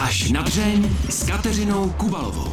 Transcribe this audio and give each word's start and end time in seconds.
Až 0.00 0.30
na 0.30 0.42
dřeň 0.42 0.90
s 1.10 1.26
Kateřinou 1.26 1.90
Kubalovou. 1.90 2.52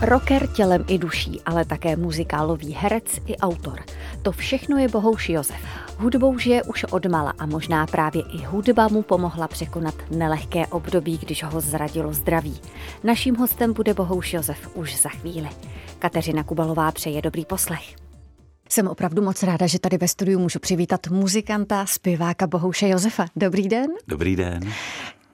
Rocker 0.00 0.46
tělem 0.46 0.84
i 0.88 0.98
duší, 0.98 1.40
ale 1.46 1.64
také 1.64 1.96
muzikálový 1.96 2.72
herec 2.72 3.04
i 3.26 3.36
autor. 3.36 3.80
To 4.22 4.32
všechno 4.32 4.78
je 4.78 4.88
Bohouš 4.88 5.28
Josef. 5.28 5.56
Hudbou 5.98 6.38
žije 6.38 6.62
už 6.62 6.84
odmala 6.84 7.34
a 7.38 7.46
možná 7.46 7.86
právě 7.86 8.22
i 8.22 8.44
hudba 8.44 8.88
mu 8.88 9.02
pomohla 9.02 9.48
překonat 9.48 9.94
nelehké 10.10 10.66
období, 10.66 11.18
když 11.18 11.42
ho 11.44 11.60
zradilo 11.60 12.12
zdraví. 12.12 12.60
Naším 13.04 13.36
hostem 13.36 13.72
bude 13.72 13.94
Bohouš 13.94 14.32
Josef 14.32 14.76
už 14.76 15.00
za 15.00 15.08
chvíli. 15.08 15.48
Kateřina 15.98 16.42
Kubalová 16.42 16.92
přeje 16.92 17.22
dobrý 17.22 17.44
poslech. 17.44 17.96
Jsem 18.68 18.88
opravdu 18.88 19.22
moc 19.22 19.42
ráda, 19.42 19.66
že 19.66 19.78
tady 19.78 19.98
ve 19.98 20.08
studiu 20.08 20.38
můžu 20.38 20.58
přivítat 20.58 21.06
muzikanta, 21.08 21.86
zpěváka 21.86 22.46
Bohouše 22.46 22.88
Josefa. 22.88 23.26
Dobrý 23.36 23.68
den. 23.68 23.90
Dobrý 24.08 24.36
den. 24.36 24.72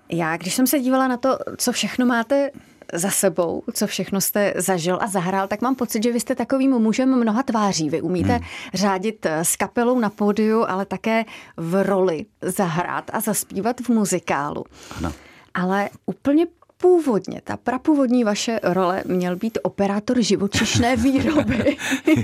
Já, 0.09 0.36
když 0.36 0.54
jsem 0.54 0.66
se 0.66 0.80
dívala 0.80 1.09
na 1.09 1.16
to, 1.16 1.38
co 1.57 1.73
všechno 1.73 2.06
máte 2.06 2.50
za 2.92 3.10
sebou, 3.10 3.62
co 3.73 3.87
všechno 3.87 4.20
jste 4.20 4.55
zažil 4.56 4.98
a 5.01 5.06
zahrál, 5.06 5.48
tak 5.48 5.62
mám 5.62 5.74
pocit, 5.74 6.02
že 6.02 6.12
vy 6.12 6.20
jste 6.20 6.34
takovým 6.34 6.70
mužem 6.70 7.16
mnoha 7.16 7.42
tváří. 7.42 7.91
Vy 7.91 8.01
umíte 8.01 8.33
hmm. 8.33 8.45
řádit 8.74 9.27
s 9.27 9.56
kapelou 9.56 9.98
na 9.98 10.11
pódiu, 10.11 10.64
ale 10.69 10.87
také 10.87 11.24
v 11.56 11.83
roli 11.83 12.27
zahrát 12.42 13.11
a 13.12 13.20
zaspívat 13.20 13.80
v 13.80 13.88
muzikálu. 13.88 14.64
Ano. 14.98 15.12
Ale 15.55 15.91
úplně 16.06 16.47
původně, 16.77 17.41
ta 17.45 17.57
prapůvodní 17.57 18.25
vaše 18.25 18.61
role 18.62 19.03
měl 19.07 19.37
být 19.37 19.59
operátor 19.62 20.23
živočišné 20.23 20.97
výroby. 21.07 21.77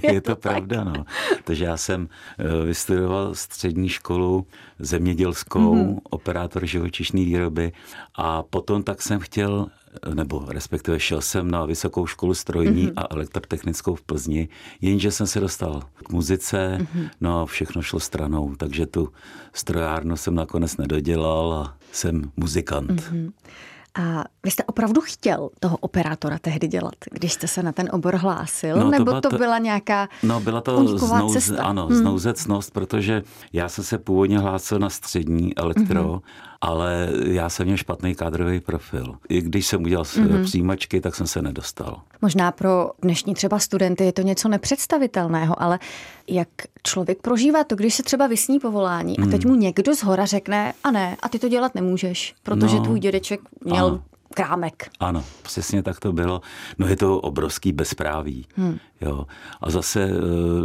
je, 0.03 0.15
je 0.15 0.21
to, 0.21 0.37
pravda, 0.37 0.85
no. 0.85 1.05
Takže 1.45 1.65
já 1.65 1.77
jsem 1.77 2.09
eh, 2.39 2.67
vystudoval 2.67 3.35
střední 3.35 3.89
školu 3.89 4.47
zemědělskou, 4.79 5.75
mm-hmm. 5.75 5.99
operátor 6.03 6.67
živočišné 6.67 7.21
výroby 7.21 7.73
a 8.15 8.43
potom 8.43 8.83
tak 8.83 9.03
jsem 9.03 9.21
chtěl 9.21 9.67
nebo 10.15 10.45
respektive 10.49 11.01
šel 11.01 11.21
jsem 11.21 11.51
na 11.51 11.65
vysokou 11.65 12.07
školu 12.07 12.35
strojní 12.35 12.89
mm-hmm. 12.89 12.93
a 12.97 13.07
elektrotechnickou 13.11 13.95
v 13.95 14.03
Plzni, 14.03 14.49
jenže 14.81 15.11
jsem 15.11 15.27
se 15.27 15.41
dostal 15.41 15.83
k 15.95 16.13
muzice, 16.13 16.79
mm-hmm. 16.81 17.11
no 17.21 17.41
a 17.41 17.47
všechno 17.47 17.83
šlo 17.83 18.01
stranou, 18.01 18.55
takže 18.57 18.87
tu 18.87 19.13
strojárnu 19.53 20.17
jsem 20.17 20.35
nakonec 20.35 20.77
nedodělal 20.77 21.53
a 21.53 21.77
jsem 21.93 22.33
muzikant. 22.37 22.91
Mm-hmm. 22.91 23.33
A 23.99 24.25
vy 24.45 24.51
jste 24.51 24.65
opravdu 24.65 25.01
chtěl 25.01 25.51
toho 25.61 25.77
operátora 25.77 26.39
tehdy 26.39 26.69
dělat, 26.69 26.95
když 27.11 27.33
jste 27.33 27.49
se 27.49 27.63
na 27.63 27.73
ten 27.73 27.89
obor 27.93 28.17
hlásil? 28.17 28.77
No, 28.77 28.91
nebo 28.91 29.21
to, 29.21 29.31
to 29.31 29.39
byla 29.39 29.59
nějaká 29.59 30.09
No 30.23 30.41
byla 30.41 30.61
to 30.61 30.99
znouz, 30.99 31.33
cesta? 31.33 31.63
ano, 31.63 31.87
hmm. 31.87 31.97
znouzecnost, 31.97 32.71
protože 32.71 33.23
já 33.53 33.69
jsem 33.69 33.85
se 33.85 33.99
původně 33.99 34.39
hlásil 34.39 34.79
na 34.79 34.91
střední 34.91 35.57
elektro, 35.57 36.03
hmm 36.03 36.21
ale 36.63 37.09
já 37.25 37.49
jsem 37.49 37.65
měl 37.67 37.77
špatný 37.77 38.15
kádrový 38.15 38.61
profil. 38.61 39.17
I 39.29 39.43
když 39.43 39.67
jsem 39.67 39.83
udělal 39.83 40.05
mm-hmm. 40.05 40.45
přijímačky, 40.45 41.01
tak 41.01 41.15
jsem 41.15 41.27
se 41.27 41.43
nedostal. 41.43 42.01
Možná 42.23 42.53
pro 42.53 42.91
dnešní 43.03 43.35
třeba 43.35 43.59
studenty 43.59 44.05
je 44.05 44.13
to 44.13 44.23
něco 44.23 44.49
nepředstavitelného, 44.49 45.63
ale 45.63 45.79
jak 46.29 46.49
člověk 46.83 47.19
prožívá 47.23 47.65
to, 47.65 47.77
když 47.77 47.95
se 47.95 48.03
třeba 48.03 48.27
vysní 48.27 48.61
povolání 48.61 49.17
mm. 49.19 49.25
a 49.25 49.31
teď 49.31 49.45
hmm. 49.45 49.53
mu 49.53 49.61
někdo 49.61 49.97
z 49.97 50.03
hora 50.03 50.27
řekne, 50.27 50.73
a 50.85 50.91
ne, 50.91 51.17
a 51.23 51.29
ty 51.29 51.39
to 51.39 51.49
dělat 51.49 51.75
nemůžeš, 51.75 52.35
protože 52.43 52.77
no, 52.77 52.83
tvůj 52.83 53.01
dědeček 53.01 53.41
měl 53.65 53.87
ano 53.87 54.03
krámek. 54.33 54.91
Ano, 55.01 55.25
přesně 55.43 55.83
tak 55.83 56.01
to 56.01 56.13
bylo. 56.13 56.41
No 56.79 56.87
je 56.87 56.97
to 56.97 57.21
obrovský 57.21 57.73
bezpráví. 57.73 58.47
Hmm. 58.55 58.79
Jo. 59.01 59.27
A 59.61 59.71
zase 59.71 60.03
e, 60.03 60.11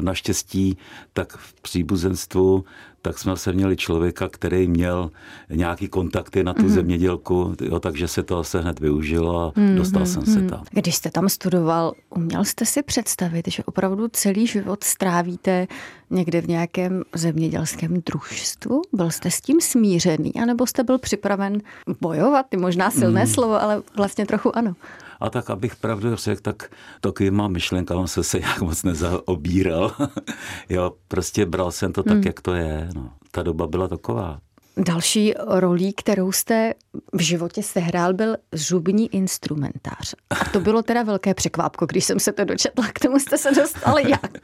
naštěstí 0.02 0.78
tak 1.14 1.38
v 1.38 1.62
příbuzenstvu 1.62 2.66
tak 3.08 3.20
jsme 3.20 3.38
se 3.38 3.54
měli 3.54 3.76
člověka, 3.76 4.30
který 4.30 4.68
měl 4.68 5.12
nějaký 5.50 5.88
kontakty 5.88 6.44
na 6.44 6.54
tu 6.54 6.62
mm-hmm. 6.62 6.68
zemědělku, 6.68 7.56
jo, 7.62 7.80
takže 7.80 8.08
se 8.08 8.24
to 8.24 8.44
se 8.44 8.62
hned 8.62 8.80
využilo 8.80 9.42
a 9.42 9.52
mm-hmm. 9.52 9.76
dostal 9.76 10.06
jsem 10.06 10.26
se 10.26 10.40
mhm. 10.40 10.50
tam. 10.50 10.64
Když 10.72 10.96
jste 10.96 11.12
tam 11.12 11.30
studoval, 11.30 11.94
uměl 12.10 12.46
jste 12.46 12.66
si 12.66 12.84
představit, 12.84 13.48
že 13.48 13.64
opravdu 13.64 14.08
celý 14.08 14.48
život 14.48 14.84
strávíte 14.84 15.68
někde 16.10 16.42
v 16.42 16.48
nějakém 16.48 17.04
zemědělském 17.16 18.02
družstvu? 18.06 18.82
Byl 18.94 19.12
jste 19.12 19.32
s 19.32 19.42
tím 19.42 19.62
smířený, 19.62 20.34
anebo 20.42 20.68
jste 20.68 20.84
byl 20.84 20.98
připraven 20.98 21.62
bojovat? 22.02 22.46
Ty 22.50 22.58
možná 22.58 22.92
silné 22.92 23.22
mm. 23.22 23.28
slovo, 23.28 23.62
ale 23.62 23.82
vlastně 23.98 24.26
trochu 24.26 24.58
ano. 24.58 24.76
A 25.20 25.30
tak, 25.30 25.50
abych 25.50 25.76
pravdu 25.76 26.16
řekl, 26.16 26.42
tak 26.42 26.72
takovýma 27.02 27.48
myšlenkama 27.48 28.08
se 28.08 28.24
se 28.24 28.40
nějak 28.40 28.62
moc 28.62 28.84
nezaobíral. 28.84 29.96
jo, 30.70 30.94
prostě 31.08 31.46
bral 31.46 31.72
jsem 31.72 31.94
to 31.94 32.04
tak, 32.04 32.14
hmm. 32.14 32.24
jak 32.26 32.42
to 32.42 32.54
je. 32.54 32.90
No. 32.96 33.12
Ta 33.32 33.44
doba 33.44 33.68
byla 33.68 33.88
taková. 33.88 34.40
Další 34.78 35.34
rolí, 35.48 35.94
kterou 35.94 36.32
jste 36.32 36.74
v 37.14 37.22
životě 37.22 37.64
sehrál, 37.64 38.14
byl 38.14 38.36
zubní 38.52 39.16
instrumentář. 39.16 40.16
A 40.30 40.36
to 40.46 40.60
bylo 40.60 40.82
teda 40.82 41.04
velké 41.04 41.34
překvápko, 41.34 41.86
když 41.86 42.06
jsem 42.06 42.20
se 42.20 42.32
to 42.32 42.46
dočetla. 42.46 42.88
K 42.94 43.00
tomu 43.00 43.20
jste 43.20 43.38
se 43.38 43.52
dostali 43.52 44.04
jak? 44.10 44.38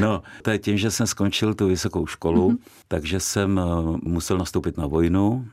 No, 0.00 0.22
to 0.42 0.50
je 0.50 0.58
tím, 0.58 0.78
že 0.78 0.90
jsem 0.90 1.06
skončil 1.06 1.54
tu 1.54 1.66
vysokou 1.66 2.06
školu, 2.06 2.50
mm-hmm. 2.50 2.58
takže 2.88 3.20
jsem 3.20 3.58
eh, 3.58 3.98
musel 4.02 4.38
nastoupit 4.38 4.76
na 4.76 4.86
vojnu 4.86 5.46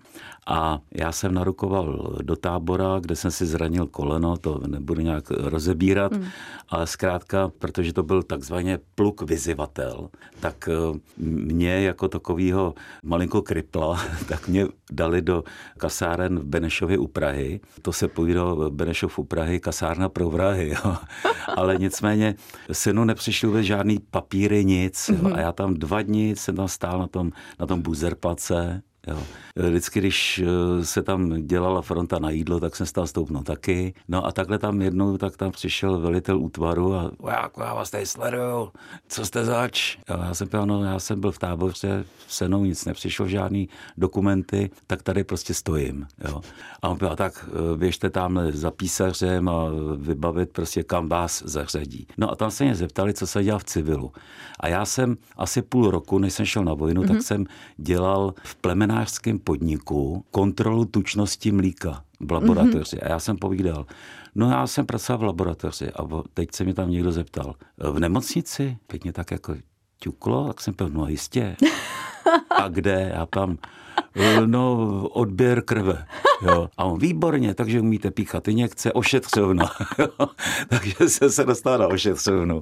a 0.47 0.79
já 0.91 1.12
jsem 1.12 1.34
narukoval 1.34 2.18
do 2.22 2.35
tábora, 2.35 3.00
kde 3.00 3.16
jsem 3.16 3.31
si 3.31 3.46
zranil 3.46 3.88
koleno, 3.88 4.38
to 4.38 4.59
nebudu 4.68 5.01
nějak 5.01 5.31
rozebírat, 5.31 6.12
mm. 6.12 6.25
ale 6.69 6.88
zkrátka, 6.88 7.51
protože 7.59 7.94
to 7.94 8.03
byl 8.03 8.24
takzvaně 8.24 8.79
pluk 8.96 9.22
vyzivatel, 9.22 10.09
tak 10.40 10.69
eh, 10.72 11.00
mě 11.18 11.81
jako 11.81 12.07
takového 12.07 12.74
malinko 13.03 13.41
kripla, 13.41 14.01
tak 14.28 14.47
mě 14.47 14.68
dali 14.91 15.22
do 15.22 15.44
kasáren 15.78 16.40
v 16.40 16.45
Benešově 16.45 16.97
u 16.97 17.07
Prahy. 17.07 17.59
To 17.81 17.94
se 17.94 18.07
povídalo 18.07 18.72
Benešov 18.72 19.19
u 19.19 19.24
Prahy, 19.24 19.59
kasárna 19.59 20.09
pro 20.09 20.30
vrahy. 20.30 20.74
Jo. 20.85 20.95
Ale 21.56 21.78
nicméně 21.78 22.35
synu 22.72 23.06
nepřišly 23.06 23.47
vůbec 23.47 23.66
žádný 23.66 24.00
papíry, 24.12 24.66
nic. 24.66 25.09
Jo. 25.09 25.16
Mm-hmm. 25.16 25.35
A 25.35 25.40
já 25.40 25.51
tam 25.51 25.74
dva 25.74 26.01
dny 26.01 26.30
jsem 26.30 26.56
tam 26.56 26.68
stál 26.68 27.00
na 27.00 27.07
tom, 27.07 27.31
na 27.59 27.66
tom 27.66 27.81
buzerplace 27.81 28.81
Jo. 29.07 29.24
Vždycky, 29.56 30.00
když 30.00 30.44
eh, 30.44 30.86
se 30.86 31.03
tam 31.03 31.47
dělala 31.47 31.81
fronta 31.81 32.19
na 32.19 32.30
jídlo, 32.30 32.59
tak 32.59 32.75
jsem 32.75 32.86
stál 32.86 33.08
stoupnout 33.08 33.44
taky. 33.44 33.94
No 34.08 34.25
a 34.25 34.31
takhle 34.31 34.58
tam 34.59 34.81
jednou, 34.81 35.18
tak 35.18 35.38
tam 35.38 35.52
přišel 35.52 36.00
velitel 36.00 36.40
útvaru 36.40 36.94
a 36.94 37.12
vojáku, 37.19 37.62
já 37.62 37.74
vás 37.74 37.90
tady 37.90 38.06
sleduju, 38.06 38.72
co 39.08 39.25
jste 39.25 39.46
zač? 39.46 39.97
Jo, 40.09 40.18
já 40.24 40.34
jsem 40.34 40.47
byl, 40.47 40.66
no, 40.66 40.84
já 40.84 41.00
jsem 41.00 41.22
byl 41.22 41.31
v 41.31 41.40
táboře, 41.40 42.06
se 42.28 42.47
mnou 42.47 42.63
nic 42.63 42.86
nepřišlo, 42.86 43.28
žádný 43.28 43.69
dokumenty, 43.97 44.72
tak 44.88 45.03
tady 45.03 45.24
prostě 45.24 45.53
stojím. 45.53 46.08
Jo. 46.28 46.42
A 46.81 46.90
on 46.90 46.97
byl, 46.97 47.16
tak 47.16 47.50
eh, 47.50 47.78
běžte 47.78 48.09
tam 48.09 48.40
za 48.52 48.72
písařem 48.72 49.50
a 49.50 49.66
vybavit 49.97 50.50
prostě 50.50 50.84
kam 50.84 51.09
vás 51.09 51.44
zařadí. 51.46 52.08
No 52.18 52.31
a 52.31 52.36
tam 52.36 52.52
se 52.52 52.63
mě 52.63 52.75
zeptali, 52.75 53.13
co 53.13 53.28
se 53.28 53.44
dělá 53.44 53.59
v 53.59 53.63
civilu. 53.63 54.12
A 54.59 54.68
já 54.68 54.86
jsem 54.86 55.18
asi 55.38 55.62
půl 55.62 55.92
roku, 55.92 56.19
než 56.19 56.34
jsem 56.34 56.46
šel 56.46 56.63
na 56.63 56.74
vojnu, 56.74 57.02
mm-hmm. 57.02 57.08
tak 57.08 57.16
mhm. 57.16 57.22
jsem 57.22 57.46
dělal 57.78 58.34
v 58.44 58.56
plemenářském 58.56 59.40
podniku 59.44 60.26
kontrolu 60.31 60.86
tučnosti 60.86 61.52
mlíka 61.52 62.04
v 62.20 62.31
laboratoři. 62.31 62.98
Mm-hmm. 62.98 63.06
A 63.06 63.09
já 63.09 63.20
jsem 63.20 63.38
povídal, 63.38 63.86
no 64.36 64.50
já 64.50 64.68
jsem 64.68 64.86
pracoval 64.86 65.20
v 65.20 65.24
laboratoři 65.24 65.92
a 65.92 66.08
teď 66.34 66.50
se 66.52 66.64
mi 66.64 66.74
tam 66.74 66.92
někdo 66.92 67.12
zeptal, 67.12 67.56
v 67.78 68.00
nemocnici? 68.00 68.78
Teď 68.88 69.04
mě 69.04 69.14
tak 69.14 69.31
jako 69.31 69.56
ťuklo, 70.00 70.48
tak 70.48 70.62
jsem 70.62 70.74
byl, 70.78 70.90
no 70.90 71.08
jistě. 71.08 71.56
A 72.50 72.68
kde? 72.68 73.12
Já 73.16 73.26
tam, 73.26 73.58
no 74.46 74.88
odběr 75.07 75.62
krve. 75.62 76.06
Jo. 76.41 76.69
A 76.78 76.85
on, 76.85 77.00
výborně, 77.00 77.53
takže 77.53 77.79
umíte 77.79 78.12
píchat 78.12 78.47
injekce, 78.47 78.94
ošetřovna. 78.94 79.72
takže 80.69 81.09
jsem 81.09 81.29
se 81.29 81.44
dostal 81.44 81.78
na 81.78 81.88
ošetřovnu. 81.88 82.62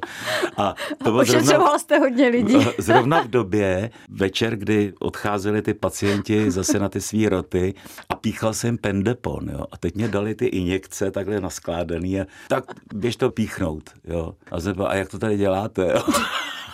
A 0.57 0.75
to 1.03 1.11
bylo 1.11 1.25
zrovna, 1.25 1.79
jste 1.79 1.99
hodně 1.99 2.27
lidí. 2.27 2.67
zrovna 2.77 3.21
v 3.21 3.27
době, 3.27 3.91
večer, 4.09 4.55
kdy 4.55 4.93
odcházeli 4.99 5.61
ty 5.61 5.73
pacienti 5.73 6.51
zase 6.51 6.79
na 6.79 6.89
ty 6.89 7.01
svý 7.01 7.29
roty 7.29 7.73
a 8.09 8.15
píchal 8.15 8.53
jsem 8.53 8.77
pendepon. 8.77 9.49
Jo. 9.49 9.65
A 9.71 9.77
teď 9.77 9.95
mě 9.95 10.07
dali 10.07 10.35
ty 10.35 10.45
injekce 10.45 11.11
takhle 11.11 11.41
naskládaný 11.41 12.21
a 12.21 12.25
tak 12.47 12.63
běž 12.93 13.15
to 13.15 13.31
píchnout. 13.31 13.89
Jo. 14.03 14.35
A, 14.51 14.59
jsem, 14.59 14.81
a 14.81 14.95
jak 14.95 15.09
to 15.09 15.19
tady 15.19 15.37
děláte? 15.37 15.93
Jo. 15.95 16.03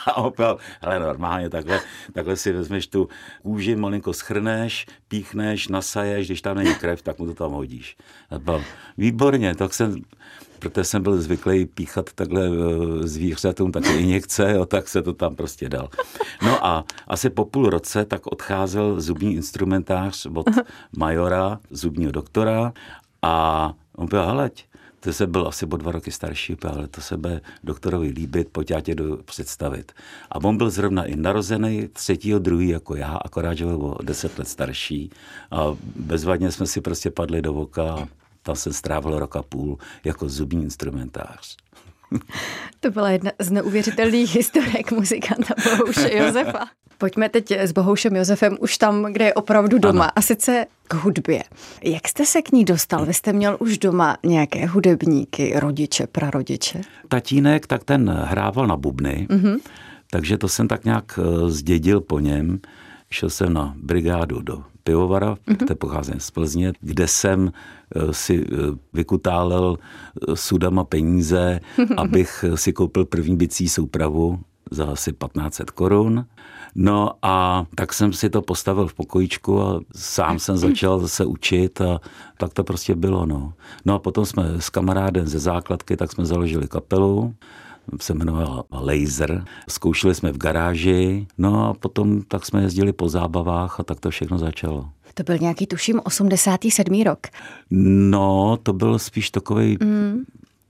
A 0.07 0.18
opět, 0.18 0.57
ale 0.81 1.00
normálně 1.00 1.50
takhle, 1.50 1.80
takhle 2.13 2.36
si 2.36 2.51
vezmeš 2.51 2.88
tu 2.88 3.09
kůži, 3.44 3.75
malinko 3.75 4.13
schrneš, 4.13 4.86
píchneš, 5.07 5.68
nasaješ, 5.68 6.27
když 6.27 6.42
tam 6.42 6.57
není 6.57 6.75
krev, 6.75 7.01
tak 7.01 7.19
mu 7.19 7.25
to 7.25 7.33
tam 7.33 7.51
hodíš. 7.51 7.98
A 8.30 8.39
byl, 8.39 8.63
výborně, 8.98 9.56
tak 9.56 9.74
jsem, 9.74 9.95
protože 10.59 10.83
jsem 10.83 11.04
byl 11.04 11.21
zvyklý 11.21 11.65
píchat 11.65 12.13
takhle 12.13 12.48
e, 12.48 12.51
zvířatům 13.07 13.71
také 13.71 13.98
injekce, 13.98 14.51
jo, 14.51 14.65
tak 14.65 14.88
se 14.88 15.01
to 15.01 15.13
tam 15.13 15.36
prostě 15.36 15.69
dal. 15.69 15.89
No 16.42 16.65
a 16.65 16.86
asi 17.07 17.30
po 17.30 17.45
půl 17.45 17.69
roce 17.69 18.06
tak 18.06 18.27
odcházel 18.27 19.01
zubní 19.01 19.33
instrumentář 19.36 20.25
od 20.36 20.48
majora, 20.98 21.60
zubního 21.69 22.12
doktora 22.12 22.74
a 23.21 23.74
on 23.95 24.07
byl, 24.07 24.25
hleď, 24.25 24.65
to 24.99 25.13
se 25.13 25.27
byl 25.27 25.47
asi 25.47 25.65
o 25.65 25.77
dva 25.77 25.91
roky 25.91 26.11
starší, 26.11 26.57
ale 26.63 26.88
to 26.88 27.01
se 27.01 27.17
bude 27.17 27.41
doktorovi 27.63 28.07
líbit, 28.07 28.49
pojď 28.51 28.71
já 28.71 28.81
tě 28.81 28.95
do 28.95 29.17
představit. 29.17 29.91
A 30.31 30.35
on 30.44 30.57
byl 30.57 30.69
zrovna 30.69 31.03
i 31.03 31.15
narozený 31.15 31.88
třetího, 31.88 32.39
druhý 32.39 32.69
jako 32.69 32.95
já, 32.95 33.15
akorát, 33.15 33.53
že 33.53 33.65
byl 33.65 33.75
o 33.75 34.03
deset 34.03 34.39
let 34.39 34.47
starší. 34.47 35.09
A 35.51 35.63
bezvadně 35.95 36.51
jsme 36.51 36.67
si 36.67 36.81
prostě 36.81 37.11
padli 37.11 37.41
do 37.41 37.53
voka 37.53 38.07
tam 38.47 38.55
jsem 38.55 38.73
strávil 38.73 39.19
rok 39.19 39.35
a 39.35 39.44
půl 39.44 39.77
jako 40.03 40.29
zubní 40.29 40.63
instrumentář. 40.63 41.57
To 42.80 42.92
byla 42.92 43.09
jedna 43.09 43.31
z 43.39 43.51
neuvěřitelných 43.51 44.36
historek 44.36 44.92
muzikanta 44.92 45.54
Bohouše 45.63 46.15
Josefa. 46.15 46.65
Pojďme 46.98 47.30
teď 47.30 47.51
s 47.51 47.71
Bohoušem 47.71 48.15
Josefem 48.15 48.57
už 48.59 48.77
tam, 48.77 49.13
kde 49.13 49.25
je 49.25 49.33
opravdu 49.33 49.80
doma, 49.80 50.04
ano. 50.04 50.12
a 50.15 50.21
sice 50.21 50.65
k 50.88 50.94
hudbě. 50.94 51.44
Jak 51.83 52.07
jste 52.07 52.25
se 52.25 52.42
k 52.42 52.51
ní 52.51 52.65
dostal? 52.65 53.06
Vy 53.06 53.13
jste 53.13 53.33
měl 53.33 53.57
už 53.59 53.77
doma 53.77 54.18
nějaké 54.25 54.65
hudebníky, 54.65 55.54
rodiče, 55.56 56.07
prarodiče? 56.07 56.81
Tatínek, 57.07 57.68
tak 57.68 57.83
ten 57.83 58.10
hrával 58.10 58.68
na 58.68 58.77
bubny, 58.77 59.27
mm-hmm. 59.30 59.60
takže 60.12 60.38
to 60.38 60.48
jsem 60.48 60.68
tak 60.68 60.86
nějak 60.86 61.19
eh, 61.19 61.50
zdědil 61.50 62.01
po 62.01 62.19
něm. 62.19 62.60
Šel 63.09 63.30
jsem 63.30 63.54
na 63.54 63.74
brigádu 63.77 64.42
do 64.42 64.63
pivovara, 64.83 65.36
mm-hmm. 65.36 65.65
kde 65.65 65.75
pocházím 65.75 66.19
z 66.19 66.31
Plzně, 66.31 66.74
kde 66.81 67.07
jsem 67.07 67.51
eh, 67.95 68.13
si 68.13 68.45
eh, 68.45 68.56
vykutálel 68.94 69.77
sudama 70.33 70.83
peníze, 70.83 71.59
abych 71.98 72.45
si 72.56 72.74
koupil 72.74 73.06
první 73.06 73.38
bicí 73.38 73.69
soupravu 73.69 74.39
za 74.71 74.86
asi 74.86 75.12
1500 75.12 75.71
korun. 75.71 76.25
No 76.75 77.12
a 77.21 77.65
tak 77.75 77.94
jsem 77.94 78.13
si 78.13 78.30
to 78.30 78.42
postavil 78.42 78.88
v 78.88 78.94
pokojičku 78.94 79.62
a 79.62 79.80
sám 79.95 80.39
jsem 80.39 80.57
začal 80.68 81.07
se 81.07 81.25
učit 81.25 81.81
a 81.81 82.00
tak 82.38 82.53
to 82.53 82.63
prostě 82.63 82.95
bylo. 82.95 83.25
No, 83.25 83.53
no 83.86 83.95
a 83.95 84.00
potom 84.00 84.25
jsme 84.25 84.62
s 84.62 84.69
kamarádem 84.69 85.27
ze 85.27 85.39
základky, 85.39 85.98
tak 85.98 86.12
jsme 86.12 86.25
založili 86.25 86.68
kapelu 86.68 87.33
se 88.01 88.13
jmenovala 88.13 88.63
Laser. 88.72 89.45
Zkoušeli 89.69 90.16
jsme 90.16 90.31
v 90.31 90.38
garáži, 90.38 91.28
no 91.38 91.69
a 91.69 91.74
potom 91.74 92.22
tak 92.22 92.45
jsme 92.45 92.62
jezdili 92.62 92.94
po 92.94 93.10
zábavách 93.10 93.80
a 93.80 93.84
tak 93.84 94.00
to 94.00 94.10
všechno 94.10 94.38
začalo. 94.38 94.89
To 95.13 95.24
byl 95.24 95.38
nějaký, 95.38 95.68
tuším, 95.68 96.01
87. 96.04 97.01
rok. 97.04 97.19
No, 97.72 98.57
to 98.63 98.74
byl 98.74 99.00
spíš 99.00 99.30
takový 99.30 99.78
mm 99.81 100.25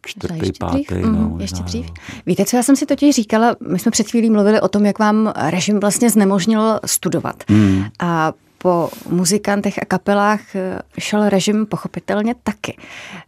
čtvrtý, 0.07 0.51
pátý. 0.59 0.95
Mm, 1.03 1.13
no, 1.13 1.37
ještě 1.39 1.63
dřív. 1.63 1.85
Víte, 2.25 2.45
co 2.45 2.55
já 2.55 2.63
jsem 2.63 2.75
si 2.75 2.85
totiž 2.85 3.15
říkala, 3.15 3.55
my 3.71 3.79
jsme 3.79 3.91
před 3.91 4.07
chvílí 4.07 4.29
mluvili 4.29 4.61
o 4.61 4.67
tom, 4.67 4.85
jak 4.85 4.99
vám 4.99 5.33
režim 5.35 5.79
vlastně 5.79 6.09
znemožnil 6.09 6.79
studovat. 6.85 7.43
Mm. 7.49 7.83
A 7.99 8.33
po 8.67 8.89
muzikantech 9.09 9.79
a 9.81 9.85
kapelách 9.85 10.55
eh, 10.55 10.79
šel 10.99 11.29
režim 11.29 11.65
pochopitelně 11.65 12.35
taky. 12.43 12.77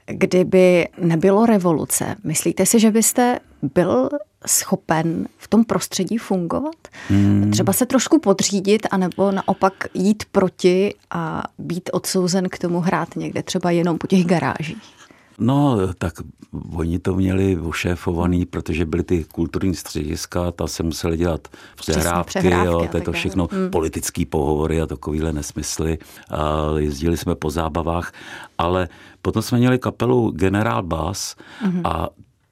Kdyby 0.05 0.87
nebylo 0.97 1.45
revoluce, 1.45 2.15
myslíte 2.23 2.65
si, 2.65 2.79
že 2.79 2.91
byste 2.91 3.39
byl 3.75 4.09
schopen 4.45 5.27
v 5.37 5.47
tom 5.47 5.65
prostředí 5.65 6.17
fungovat? 6.17 6.75
Hmm. 7.09 7.51
Třeba 7.51 7.73
se 7.73 7.85
trošku 7.85 8.19
podřídit, 8.19 8.87
anebo 8.91 9.31
naopak 9.31 9.73
jít 9.93 10.23
proti 10.31 10.93
a 11.09 11.43
být 11.57 11.89
odsouzen 11.93 12.49
k 12.49 12.57
tomu 12.57 12.79
hrát 12.79 13.15
někde, 13.15 13.43
třeba 13.43 13.71
jenom 13.71 13.97
po 13.97 14.07
těch 14.07 14.25
garážích? 14.25 14.98
No, 15.39 15.77
tak 15.97 16.13
oni 16.75 16.99
to 16.99 17.15
měli 17.15 17.59
ošéfovaný, 17.59 18.45
protože 18.45 18.85
byly 18.85 19.03
ty 19.03 19.23
kulturní 19.23 19.75
střediska, 19.75 20.51
tam 20.51 20.67
se 20.67 20.83
museli 20.83 21.17
dělat 21.17 21.47
přehrávky, 21.75 22.39
přehrávky 22.39 22.67
jo, 22.67 22.87
to 22.91 22.97
je 22.97 23.03
to 23.03 23.11
všechno 23.11 23.47
hmm. 23.51 23.69
politický 23.69 24.25
pohovory 24.25 24.81
a 24.81 24.85
takovýhle 24.85 25.33
nesmysly. 25.33 25.97
A 26.29 26.65
jezdili 26.77 27.17
jsme 27.17 27.35
po 27.35 27.49
zábavách, 27.49 28.11
ale 28.57 28.89
potom 29.21 29.41
jsme 29.41 29.57
měli 29.57 29.79
kapelu 29.79 30.31
Generál 30.31 30.83
Bass 30.83 31.35
hmm. 31.61 31.81
a 31.83 32.07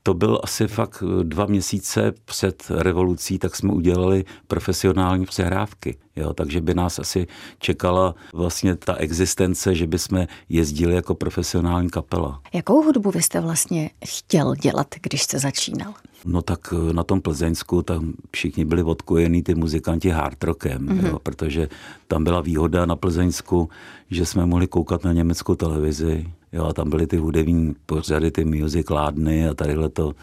to 0.08 0.14
byl 0.14 0.40
asi 0.44 0.68
fakt 0.68 1.04
dva 1.24 1.46
měsíce 1.46 2.14
před 2.26 2.64
revolucí, 2.70 3.40
tak 3.40 3.56
jsme 3.56 3.74
udělali 3.74 4.26
profesionální 4.48 5.26
přehrávky. 5.26 5.98
Jo, 6.16 6.34
takže 6.34 6.62
by 6.62 6.74
nás 6.74 7.00
asi 7.00 7.28
čekala 7.60 8.16
vlastně 8.34 8.76
ta 8.76 8.96
existence, 8.96 9.76
že 9.76 9.88
by 9.88 10.00
jsme 10.00 10.28
jezdili 10.50 10.96
jako 10.96 11.16
profesionální 11.16 11.90
kapela. 11.90 12.42
Jakou 12.54 12.84
hudbu 12.84 13.12
vy 13.12 13.22
jste 13.22 13.42
vlastně 13.42 13.90
chtěl 14.06 14.56
dělat, 14.56 14.88
když 15.02 15.24
jste 15.24 15.40
začínal? 15.40 15.94
No 16.26 16.42
tak 16.42 16.74
na 16.92 17.04
tom 17.04 17.22
Plzeňsku 17.22 17.82
tam 17.82 18.14
všichni 18.32 18.66
byli 18.66 18.84
odkojení 18.84 19.44
ty 19.44 19.56
muzikanti 19.56 20.10
hard 20.10 20.44
rockem, 20.44 20.88
mm-hmm. 20.88 21.08
jo, 21.08 21.20
protože 21.20 21.70
tam 22.08 22.24
byla 22.24 22.42
výhoda 22.42 22.86
na 22.86 22.96
Plzeňsku, 22.96 23.70
že 24.10 24.26
jsme 24.26 24.46
mohli 24.46 24.68
koukat 24.68 25.04
na 25.04 25.14
německou 25.14 25.56
televizi, 25.56 26.26
Jo, 26.52 26.66
a 26.66 26.74
tam 26.74 26.90
byly 26.90 27.08
ty 27.08 27.18
hudební 27.18 27.76
pořady, 27.86 28.32
ty 28.32 28.46
music 28.46 28.90
ládny 28.90 29.48
a 29.48 29.54
tadyhle 29.54 29.90
to. 29.90 30.14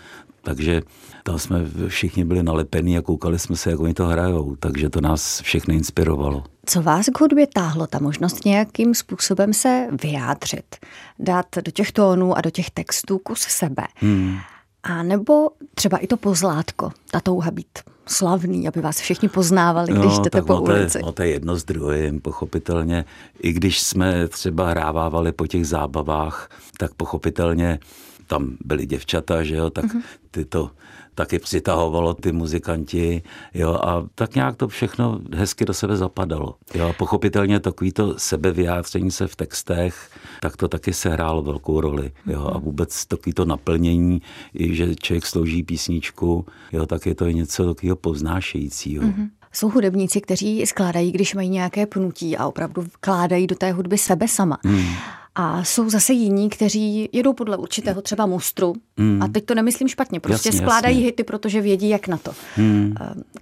Takže 0.42 0.82
tam 1.22 1.38
jsme 1.38 1.64
všichni 1.88 2.24
byli 2.24 2.42
nalepení 2.42 2.98
a 2.98 3.02
koukali 3.02 3.38
jsme 3.38 3.56
se, 3.56 3.70
jak 3.70 3.80
oni 3.80 3.94
to 3.94 4.06
hrajou. 4.06 4.56
Takže 4.56 4.90
to 4.90 5.00
nás 5.00 5.40
všechny 5.40 5.74
inspirovalo. 5.74 6.44
Co 6.66 6.82
vás 6.82 7.06
k 7.06 7.20
hudbě 7.20 7.46
táhlo? 7.46 7.86
Ta 7.86 7.98
možnost 7.98 8.44
nějakým 8.44 8.94
způsobem 8.94 9.52
se 9.52 9.88
vyjádřit, 10.02 10.76
dát 11.18 11.46
do 11.64 11.70
těch 11.70 11.92
tónů 11.92 12.38
a 12.38 12.40
do 12.40 12.50
těch 12.50 12.70
textů 12.70 13.18
kus 13.18 13.40
sebe. 13.40 13.84
Hmm. 13.94 14.36
A 14.84 15.02
nebo 15.02 15.50
třeba 15.74 15.98
i 15.98 16.06
to 16.06 16.16
pozlátko, 16.16 16.92
ta 17.10 17.20
touha 17.20 17.50
být 17.50 17.78
slavný, 18.06 18.68
aby 18.68 18.80
vás 18.80 19.00
všichni 19.00 19.28
poznávali, 19.28 19.92
když 19.92 20.16
no, 20.16 20.22
jdete 20.22 20.42
po 20.42 20.60
ulici. 20.60 20.98
No, 21.02 21.12
to 21.12 21.22
je 21.22 21.28
jedno 21.28 21.56
z 21.56 21.64
druhým, 21.64 22.20
pochopitelně. 22.20 23.04
I 23.40 23.52
když 23.52 23.82
jsme 23.82 24.28
třeba 24.28 24.70
hrávávali 24.70 25.32
po 25.32 25.46
těch 25.46 25.66
zábavách, 25.66 26.50
tak 26.78 26.94
pochopitelně 26.94 27.78
tam 28.26 28.56
byly 28.64 28.86
děvčata, 28.86 29.42
že 29.42 29.56
jo, 29.56 29.70
tak 29.70 29.84
uh-huh. 29.84 30.02
ty 30.30 30.44
to 30.44 30.70
taky 31.14 31.38
přitahovalo 31.38 32.14
ty 32.14 32.32
muzikanti, 32.32 33.22
jo, 33.54 33.74
a 33.74 34.06
tak 34.14 34.34
nějak 34.34 34.56
to 34.56 34.68
všechno 34.68 35.20
hezky 35.34 35.64
do 35.64 35.74
sebe 35.74 35.96
zapadalo. 35.96 36.54
Jo, 36.74 36.88
a 36.88 36.92
pochopitelně 36.92 37.60
takový 37.60 37.92
to 37.92 38.14
sebevyjádření 38.18 39.10
se 39.10 39.26
v 39.26 39.36
textech, 39.36 40.10
tak 40.40 40.56
to 40.56 40.68
taky 40.68 40.92
se 40.92 41.08
hrálo 41.08 41.42
velkou 41.42 41.80
roli, 41.80 42.12
jo, 42.26 42.50
a 42.54 42.58
vůbec 42.58 43.06
takový 43.06 43.32
to 43.32 43.44
naplnění, 43.44 44.22
i 44.54 44.74
že 44.74 44.94
člověk 44.94 45.26
slouží 45.26 45.62
písničku, 45.62 46.46
jo, 46.72 46.86
tak 46.86 47.06
je 47.06 47.14
to 47.14 47.28
něco 47.28 47.74
takového 47.74 47.96
povznášejícího. 47.96 49.04
Mm-hmm. 49.04 49.28
Jsou 49.52 49.70
hudebníci, 49.70 50.20
kteří 50.20 50.66
skládají, 50.66 51.12
když 51.12 51.34
mají 51.34 51.48
nějaké 51.48 51.86
pnutí 51.86 52.36
a 52.36 52.46
opravdu 52.46 52.82
vkládají 52.82 53.46
do 53.46 53.54
té 53.54 53.72
hudby 53.72 53.98
sebe 53.98 54.28
sama. 54.28 54.58
Hmm. 54.64 54.86
A 55.34 55.64
jsou 55.64 55.90
zase 55.90 56.12
jiní, 56.12 56.50
kteří 56.50 57.08
jedou 57.12 57.32
podle 57.32 57.56
určitého 57.56 58.02
třeba 58.02 58.26
mustru. 58.26 58.74
Hmm. 58.98 59.22
A 59.22 59.28
teď 59.28 59.44
to 59.44 59.54
nemyslím 59.54 59.88
špatně, 59.88 60.20
prostě 60.20 60.48
jasně, 60.48 60.60
skládají 60.60 60.96
jasně. 60.96 61.06
hity, 61.06 61.24
protože 61.24 61.60
vědí, 61.60 61.88
jak 61.88 62.08
na 62.08 62.16
to. 62.16 62.32
Hmm. 62.56 62.94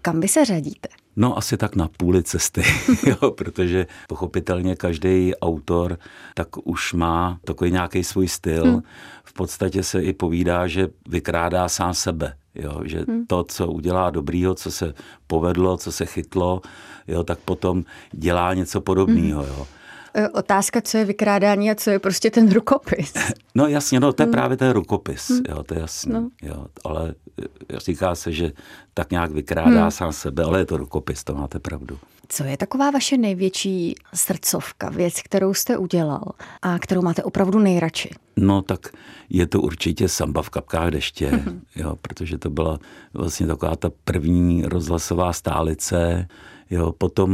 Kam 0.03 0.21
vy 0.21 0.29
se 0.29 0.44
řadíte? 0.44 0.89
No 1.17 1.39
asi 1.39 1.56
tak 1.56 1.77
na 1.77 1.89
půli 1.97 2.23
cesty, 2.23 2.62
jo, 3.06 3.31
protože 3.31 3.87
pochopitelně 4.09 4.77
každý 4.77 5.35
autor 5.35 5.99
tak 6.35 6.49
už 6.65 6.93
má 6.93 7.39
takový 7.44 7.71
nějaký 7.71 8.05
svůj 8.05 8.29
styl. 8.29 8.65
Hmm. 8.65 8.83
V 9.25 9.33
podstatě 9.33 9.83
se 9.83 10.02
i 10.02 10.12
povídá, 10.12 10.66
že 10.66 10.88
vykrádá 11.09 11.69
sám 11.69 11.95
sebe. 11.95 12.35
Jo, 12.55 12.81
že 12.85 13.05
hmm. 13.09 13.26
to, 13.26 13.45
co 13.45 13.69
udělá 13.69 14.11
dobrýho, 14.11 14.55
co 14.55 14.71
se 14.71 14.95
povedlo, 15.26 15.76
co 15.76 15.93
se 15.93 16.07
chytlo, 16.07 16.61
jo, 17.09 17.25
tak 17.25 17.38
potom 17.38 17.85
dělá 18.12 18.55
něco 18.55 18.81
podobného. 18.81 19.43
Hmm. 19.43 19.52
Jo. 19.59 19.66
E, 20.14 20.28
otázka, 20.28 20.81
co 20.81 20.99
je 20.99 21.04
vykrádání 21.04 21.71
a 21.71 21.75
co 21.75 21.90
je 21.90 21.99
prostě 21.99 22.31
ten 22.31 22.52
rukopis. 22.52 23.14
No 23.54 23.66
jasně, 23.66 24.00
no 24.00 24.12
to 24.12 24.23
je 24.23 24.25
hmm. 24.25 24.33
právě 24.33 24.57
ten 24.57 24.71
rukopis, 24.71 25.31
hmm. 25.31 25.40
jo, 25.49 25.62
to 25.62 25.75
je 25.75 25.81
jasný, 25.81 26.12
no. 26.12 26.31
jo, 26.42 26.66
ale 26.85 27.14
e, 27.42 27.81
říká 27.81 28.14
se, 28.14 28.33
že 28.33 28.52
tak 28.95 29.11
nějak 29.11 29.31
vykrádá 29.31 29.83
hmm. 29.83 29.90
sám 29.90 30.12
sebe, 30.12 30.45
ale 30.45 30.59
je 30.59 30.64
to 30.64 30.76
rukopis, 30.76 31.25
to 31.25 31.35
máte 31.35 31.59
pravdu. 31.59 31.99
Co 32.28 32.45
je 32.45 32.57
taková 32.57 32.90
vaše 32.90 33.16
největší 33.16 33.95
srdcovka, 34.14 34.90
věc, 34.90 35.23
kterou 35.23 35.54
jste 35.54 35.76
udělal 35.76 36.23
a 36.62 36.78
kterou 36.78 37.02
máte 37.02 37.23
opravdu 37.23 37.59
nejradši? 37.59 38.11
No 38.37 38.62
tak 38.62 38.88
je 39.28 39.47
to 39.47 39.61
určitě 39.61 40.09
samba 40.09 40.42
v 40.42 40.50
kapkách 40.50 40.90
deště, 40.90 41.31
mm-hmm. 41.31 41.61
jo, 41.76 41.97
protože 42.02 42.38
to 42.38 42.50
byla 42.50 42.78
vlastně 43.14 43.47
taková 43.47 43.76
ta 43.76 43.90
první 44.04 44.64
rozhlasová 44.64 45.33
stálice. 45.33 46.28
Jo, 46.73 46.93
potom 46.93 47.31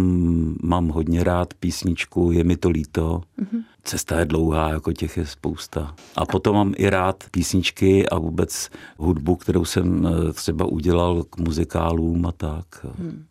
mám 0.62 0.88
hodně 0.88 1.24
rád 1.24 1.54
písničku 1.54 2.32
Je 2.32 2.44
mi 2.44 2.56
to 2.56 2.70
líto. 2.70 3.22
Mm-hmm. 3.38 3.62
Cesta 3.84 4.18
je 4.18 4.24
dlouhá, 4.24 4.68
jako 4.68 4.92
těch 4.92 5.16
je 5.16 5.26
spousta. 5.26 5.94
A 6.16 6.26
potom 6.26 6.56
mám 6.56 6.72
i 6.76 6.90
rád 6.90 7.24
písničky 7.30 8.08
a 8.08 8.18
vůbec 8.18 8.70
hudbu, 8.96 9.36
kterou 9.36 9.64
jsem 9.64 10.06
eh, 10.06 10.32
třeba 10.32 10.64
udělal 10.64 11.22
k 11.22 11.38
muzikálům 11.38 12.26
a 12.26 12.32
tak. 12.32 12.86
Hmm. 12.98 13.24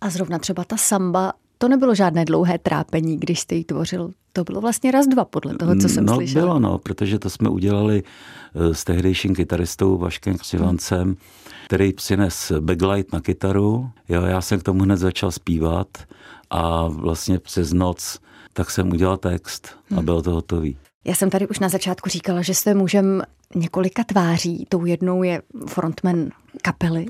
A 0.00 0.10
zrovna 0.10 0.38
třeba 0.38 0.64
ta 0.64 0.76
samba, 0.76 1.32
to 1.62 1.68
nebylo 1.68 1.94
žádné 1.94 2.24
dlouhé 2.24 2.58
trápení, 2.58 3.16
když 3.16 3.40
jste 3.40 3.54
ji 3.54 3.64
tvořil. 3.64 4.10
To 4.32 4.44
bylo 4.44 4.60
vlastně 4.60 4.90
raz 4.90 5.06
dva, 5.06 5.24
podle 5.24 5.54
toho, 5.54 5.76
co 5.76 5.88
jsem 5.88 6.06
no, 6.06 6.14
slyšel. 6.14 6.42
bylo, 6.42 6.58
no, 6.58 6.78
protože 6.78 7.18
to 7.18 7.30
jsme 7.30 7.48
udělali 7.48 8.02
eh, 8.54 8.74
s 8.74 8.84
tehdejším 8.84 9.34
kytaristou 9.34 9.98
Vaškem 9.98 10.38
Křivancem, 10.38 11.02
hmm. 11.02 11.16
který 11.66 11.92
přines 11.92 12.52
backlight 12.60 13.12
na 13.12 13.20
kytaru. 13.20 13.90
Jo, 14.08 14.22
já 14.22 14.40
jsem 14.40 14.60
k 14.60 14.62
tomu 14.62 14.82
hned 14.82 14.96
začal 14.96 15.30
zpívat 15.30 15.88
a 16.50 16.88
vlastně 16.88 17.38
přes 17.38 17.72
noc 17.72 18.18
tak 18.52 18.70
jsem 18.70 18.90
udělal 18.90 19.16
text 19.16 19.68
a 19.90 19.94
hmm. 19.94 20.04
bylo 20.04 20.22
to 20.22 20.30
hotový. 20.30 20.76
Já 21.04 21.14
jsem 21.14 21.30
tady 21.30 21.48
už 21.48 21.58
na 21.58 21.68
začátku 21.68 22.08
říkala, 22.08 22.42
že 22.42 22.54
jste 22.54 22.74
mužem 22.74 23.22
několika 23.54 24.04
tváří. 24.04 24.66
Tou 24.68 24.84
jednou 24.84 25.22
je 25.22 25.42
frontman 25.66 26.30
kapely 26.62 27.06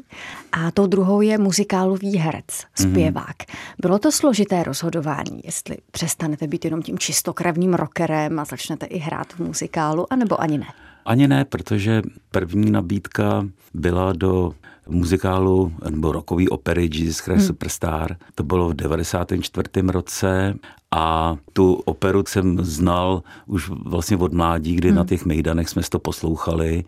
a 0.52 0.70
tou 0.70 0.86
druhou 0.86 1.20
je 1.20 1.38
muzikálový 1.38 2.16
herec, 2.16 2.44
mhm. 2.80 2.90
zpěvák. 2.90 3.36
Mm. 3.38 3.56
Bylo 3.80 3.98
to 3.98 4.12
složité 4.12 4.62
rozhodování, 4.62 5.40
jestli 5.44 5.76
přestanete 5.90 6.46
být 6.46 6.64
jenom 6.64 6.82
tím 6.82 6.98
čistokrevným 6.98 7.74
rockerem 7.74 8.38
a 8.38 8.44
začnete 8.44 8.86
i 8.86 8.98
hrát 8.98 9.32
v 9.32 9.38
muzikálu, 9.38 10.12
anebo 10.12 10.40
ani 10.40 10.58
ne? 10.58 10.66
Ani 11.04 11.28
ne, 11.28 11.44
protože 11.44 12.02
první 12.30 12.70
nabídka 12.70 13.46
byla 13.74 14.12
do 14.12 14.52
muzikálu 14.90 15.72
nebo 15.90 16.12
rokový 16.12 16.48
opery 16.48 16.90
Jesus 16.92 17.18
Christ 17.18 17.38
hmm. 17.38 17.46
Superstar. 17.46 18.16
To 18.34 18.42
bylo 18.42 18.68
v 18.68 18.74
94. 18.74 19.68
roce 19.86 20.54
a 20.90 21.36
tu 21.52 21.72
operu 21.72 22.24
jsem 22.28 22.64
znal 22.64 23.22
už 23.46 23.68
vlastně 23.68 24.16
od 24.16 24.32
mládí, 24.32 24.74
kdy 24.74 24.88
hmm. 24.88 24.96
na 24.96 25.04
těch 25.04 25.24
mejdanech 25.24 25.68
jsme 25.68 25.82
to 25.90 25.98
poslouchali, 25.98 26.84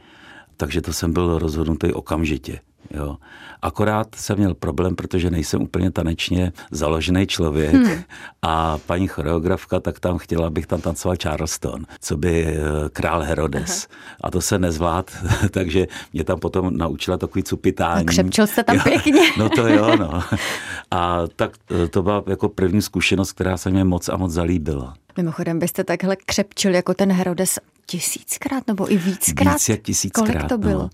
takže 0.56 0.82
to 0.82 0.92
jsem 0.92 1.12
byl 1.12 1.38
rozhodnutý 1.38 1.92
okamžitě. 1.92 2.60
Jo. 2.90 3.16
Akorát 3.62 4.14
jsem 4.14 4.38
měl 4.38 4.54
problém, 4.54 4.96
protože 4.96 5.30
nejsem 5.30 5.62
úplně 5.62 5.90
tanečně 5.90 6.52
založený 6.70 7.26
člověk 7.26 7.74
hmm. 7.74 8.02
a 8.42 8.78
paní 8.78 9.08
choreografka 9.08 9.80
tak 9.80 10.00
tam 10.00 10.18
chtěla, 10.18 10.46
abych 10.46 10.66
tam 10.66 10.80
tancoval 10.80 11.16
Charleston, 11.22 11.86
co 12.00 12.16
by 12.16 12.46
eh, 12.46 12.60
král 12.92 13.20
Herodes. 13.20 13.86
Aha. 13.90 14.18
A 14.20 14.30
to 14.30 14.40
se 14.40 14.58
nezvlád, 14.58 15.10
takže 15.50 15.86
mě 16.12 16.24
tam 16.24 16.38
potom 16.38 16.76
naučila 16.76 17.16
takový 17.16 17.42
cupitání. 17.42 18.00
A 18.00 18.04
křepčil 18.04 18.46
jste 18.46 18.62
tam 18.62 18.76
jo, 18.76 18.82
pěkně. 18.84 19.22
No 19.38 19.48
to 19.48 19.68
jo, 19.68 19.96
no. 19.96 20.22
A 20.90 21.22
tak 21.36 21.52
eh, 21.84 21.88
to 21.88 22.02
byla 22.02 22.24
jako 22.26 22.48
první 22.48 22.82
zkušenost, 22.82 23.32
která 23.32 23.56
se 23.56 23.70
mě 23.70 23.84
moc 23.84 24.08
a 24.08 24.16
moc 24.16 24.32
zalíbila. 24.32 24.94
Mimochodem 25.16 25.58
byste 25.58 25.84
takhle 25.84 26.16
křepčil 26.16 26.74
jako 26.74 26.94
ten 26.94 27.12
Herodes 27.12 27.58
tisíckrát 27.86 28.66
nebo 28.66 28.92
i 28.92 28.96
víckrát? 28.96 29.54
Víc 29.54 29.68
jak 29.68 29.82
tisíckrát. 29.82 30.26
Kolik 30.26 30.48
to 30.48 30.58
bylo? 30.58 30.82
No. 30.82 30.90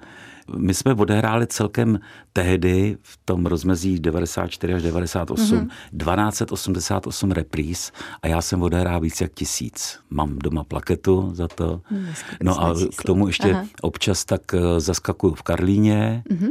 My 0.57 0.75
jsme 0.75 0.95
odehráli 0.95 1.47
celkem 1.47 2.01
tehdy 2.33 2.97
v 3.03 3.19
tom 3.25 3.47
rozmezí 3.47 4.01
94 4.01 4.75
až 4.75 4.83
98 4.83 5.59
mm-hmm. 5.59 5.69
1288 5.99 7.31
repríz 7.31 7.93
a 8.23 8.27
já 8.27 8.43
jsem 8.43 8.63
odehrál 8.63 9.01
víc 9.01 9.21
jak 9.21 9.33
tisíc. 9.35 9.99
Mám 10.11 10.39
doma 10.39 10.65
plaketu 10.65 11.31
za 11.33 11.49
to. 11.49 11.81
No 12.43 12.65
a 12.65 12.75
k 12.99 13.03
tomu 13.03 13.27
ještě 13.27 13.53
Aha. 13.53 13.67
občas 13.83 14.25
tak 14.25 14.55
eh, 14.55 14.81
zaskakuju 14.81 15.35
v 15.35 15.43
Karlíně. 15.43 16.23
Mm-hmm 16.31 16.51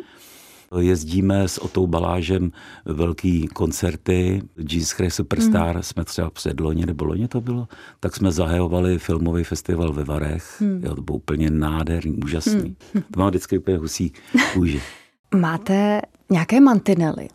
Jezdíme 0.79 1.47
s 1.47 1.57
Otou 1.57 1.87
Balážem 1.87 2.51
velký 2.85 3.47
koncerty, 3.47 4.41
Jesus 4.69 4.91
Christ 4.91 5.15
Superstar, 5.15 5.75
mm. 5.75 5.83
jsme 5.83 6.05
třeba 6.05 6.29
před 6.29 6.59
loni, 6.59 6.85
nebo 6.85 7.05
loni 7.05 7.27
to 7.27 7.41
bylo, 7.41 7.67
tak 7.99 8.15
jsme 8.15 8.31
zahajovali 8.31 8.99
filmový 8.99 9.43
festival 9.43 9.93
ve 9.93 10.03
Varech. 10.03 10.61
Mm. 10.61 10.81
Jo, 10.83 10.95
to 10.95 11.01
bylo 11.01 11.17
úplně 11.17 11.49
nádherný, 11.49 12.17
úžasný. 12.25 12.75
Mm. 12.93 13.01
To 13.13 13.19
má 13.19 13.29
vždycky 13.29 13.57
úplně 13.57 13.77
husí 13.77 14.13
kůži. 14.53 14.81
Máte 15.35 16.01
nějaké 16.29 16.59
mantinely? 16.59 17.27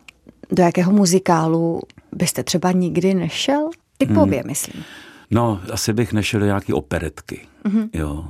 Do 0.51 0.63
jakého 0.63 0.91
muzikálu 0.91 1.81
byste 2.11 2.43
třeba 2.43 2.71
nikdy 2.71 3.13
nešel? 3.13 3.69
Typově, 3.97 4.41
mm. 4.43 4.47
myslím. 4.47 4.83
No, 5.31 5.61
asi 5.71 5.93
bych 5.93 6.13
nešel 6.13 6.39
do 6.39 6.45
nějaký 6.45 6.73
operetky. 6.73 7.41
Mm-hmm. 7.65 7.89
Jo. 7.93 8.25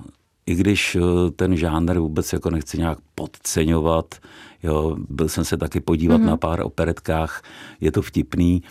I 0.45 0.55
když 0.55 0.95
eh, 0.95 1.31
ten 1.31 1.55
žánr 1.55 1.99
vůbec 1.99 2.33
jako 2.33 2.49
nechci 2.49 2.77
nějak 2.77 2.97
podceňovat, 3.15 4.15
Jo, 4.63 4.95
byl 5.09 5.29
jsem 5.29 5.45
se 5.45 5.57
taky 5.57 5.79
podívat 5.79 6.21
mm-hmm. 6.21 6.25
na 6.25 6.37
pár 6.37 6.61
operetkách, 6.61 7.41
je 7.81 7.91
to 7.91 8.01
vtipný, 8.01 8.63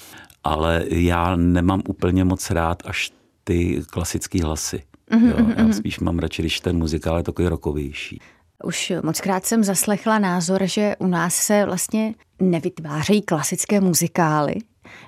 ale 0.44 0.84
já 0.88 1.36
nemám 1.36 1.82
úplně 1.88 2.24
moc 2.24 2.50
rád 2.50 2.82
až 2.86 3.10
ty 3.44 3.82
klasické 3.90 4.44
hlasy. 4.44 4.82
Mm-hmm. 5.10 5.28
Jo, 5.28 5.46
já 5.56 5.64
mhm. 5.64 5.72
spíš 5.72 6.00
mám 6.00 6.18
radši, 6.18 6.42
když 6.42 6.60
ten 6.60 6.78
muzikál 6.78 7.16
je 7.16 7.22
takový 7.22 7.48
rokovější. 7.48 8.20
Už 8.64 8.92
mockrát 9.02 9.46
jsem 9.46 9.64
zaslechla 9.64 10.18
názor, 10.18 10.60
že 10.64 10.96
u 10.98 11.06
nás 11.06 11.34
se 11.34 11.64
vlastně 11.64 12.14
nevytvářejí 12.40 13.22
klasické 13.22 13.80
muzikály, 13.80 14.54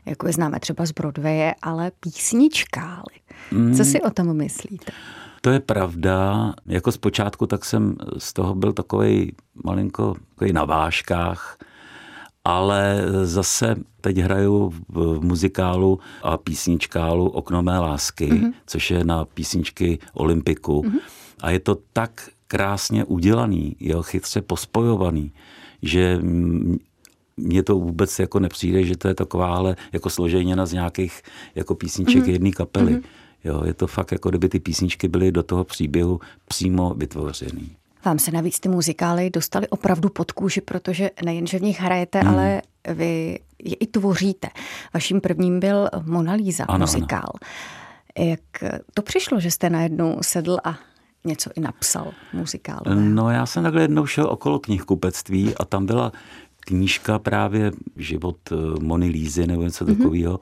jako 0.06 0.26
je 0.26 0.33
známe 0.33 0.61
třeba 0.61 0.87
z 0.87 0.92
Broadwaye, 0.92 1.54
ale 1.62 1.92
písničkály. 2.00 3.14
Mm. 3.50 3.76
Co 3.76 3.85
si 3.85 4.02
o 4.02 4.11
tom 4.11 4.37
myslíte? 4.37 4.92
To 5.44 5.50
je 5.50 5.60
pravda. 5.60 6.52
Jako 6.66 6.92
zpočátku 6.92 7.46
tak 7.46 7.64
jsem 7.64 7.96
z 8.18 8.32
toho 8.32 8.54
byl 8.54 8.72
takový 8.72 9.32
malinko 9.64 10.14
takový 10.34 10.52
na 10.52 10.64
váškách, 10.64 11.58
ale 12.44 13.02
zase 13.24 13.76
teď 14.00 14.18
hraju 14.18 14.72
v 14.88 15.20
muzikálu 15.20 16.00
a 16.22 16.36
písničkálu 16.36 17.28
Okno 17.28 17.62
mé 17.62 17.78
lásky, 17.78 18.32
mm-hmm. 18.32 18.52
což 18.66 18.90
je 18.90 19.04
na 19.04 19.24
písničky 19.24 19.98
Olympiku. 20.14 20.82
Mm-hmm. 20.82 21.00
A 21.40 21.50
je 21.50 21.60
to 21.60 21.76
tak 21.92 22.28
krásně 22.46 23.04
udělaný, 23.04 23.76
jo, 23.80 24.02
chytře 24.02 24.42
pospojovaný, 24.42 25.32
že 25.82 26.18
mně 27.36 27.62
to 27.62 27.78
vůbec 27.78 28.18
jako 28.18 28.40
nepřijde, 28.40 28.84
že 28.84 28.96
to 28.96 29.08
je 29.08 29.14
takováhle 29.14 29.76
jako 29.92 30.10
složeněna 30.10 30.66
z 30.66 30.72
nějakých 30.72 31.22
jako 31.54 31.74
písniček 31.74 32.24
mm-hmm. 32.24 32.32
jedné 32.32 32.50
kapely. 32.50 32.94
Mm-hmm. 32.94 33.23
Jo, 33.44 33.64
je 33.64 33.74
to 33.74 33.86
fakt, 33.86 34.12
jako 34.12 34.28
kdyby 34.28 34.48
ty 34.48 34.60
písničky 34.60 35.08
byly 35.08 35.32
do 35.32 35.42
toho 35.42 35.64
příběhu 35.64 36.20
přímo 36.48 36.94
vytvořený. 36.94 37.76
Vám 38.04 38.18
se 38.18 38.30
navíc 38.30 38.60
ty 38.60 38.68
muzikály 38.68 39.30
dostaly 39.30 39.68
opravdu 39.68 40.08
pod 40.08 40.32
kůži, 40.32 40.60
protože 40.60 41.10
nejenže 41.24 41.58
v 41.58 41.62
nich 41.62 41.80
hrajete, 41.80 42.20
hmm. 42.20 42.28
ale 42.28 42.62
vy 42.94 43.38
je 43.58 43.74
i 43.74 43.86
tvoříte. 43.86 44.48
Vaším 44.94 45.20
prvním 45.20 45.60
byl 45.60 45.88
Mona 46.04 46.32
Lisa 46.32 46.64
ano, 46.64 46.78
muzikál. 46.78 47.32
Ano. 48.18 48.28
Jak 48.28 48.40
to 48.94 49.02
přišlo, 49.02 49.40
že 49.40 49.50
jste 49.50 49.70
najednou 49.70 50.18
sedl 50.22 50.56
a 50.64 50.78
něco 51.24 51.50
i 51.56 51.60
napsal 51.60 52.12
muzikál? 52.32 52.80
No 52.94 53.30
já 53.30 53.46
jsem 53.46 53.62
takhle 53.62 53.82
jednou 53.82 54.06
šel 54.06 54.26
okolo 54.26 54.58
knihkupectví 54.58 55.54
a 55.56 55.64
tam 55.64 55.86
byla 55.86 56.12
knížka 56.60 57.18
právě 57.18 57.72
Život 57.96 58.36
eh, 58.52 58.56
Mony 58.80 59.06
Lízy 59.06 59.46
nebo 59.46 59.62
něco 59.62 59.84
mm-hmm. 59.84 59.96
takového. 59.96 60.40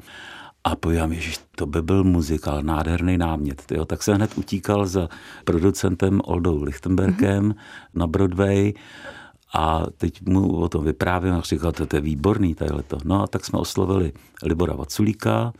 A 0.64 0.76
povídám, 0.76 1.14
že 1.14 1.32
to 1.56 1.66
by 1.66 1.82
byl 1.82 2.04
muzikál, 2.04 2.62
nádherný 2.62 3.18
námět. 3.18 3.72
Jo. 3.72 3.84
Tak 3.84 4.02
se 4.02 4.14
hned 4.14 4.38
utíkal 4.38 4.86
za 4.86 5.08
producentem 5.44 6.20
Oldou 6.24 6.62
Lichtenbergem 6.62 7.48
mm-hmm. 7.48 7.56
na 7.94 8.06
Broadway 8.06 8.72
a 9.54 9.82
teď 9.96 10.22
mu 10.22 10.56
o 10.56 10.68
tom 10.68 10.84
vyprávím 10.84 11.34
a 11.34 11.40
říkal, 11.40 11.72
to 11.72 11.96
je 11.96 12.00
výborný 12.00 12.54
to. 12.54 12.98
No 13.04 13.22
a 13.22 13.26
tak 13.26 13.44
jsme 13.44 13.58
oslovili 13.58 14.12
Libora 14.42 14.74
Vaculíka, 14.74 15.52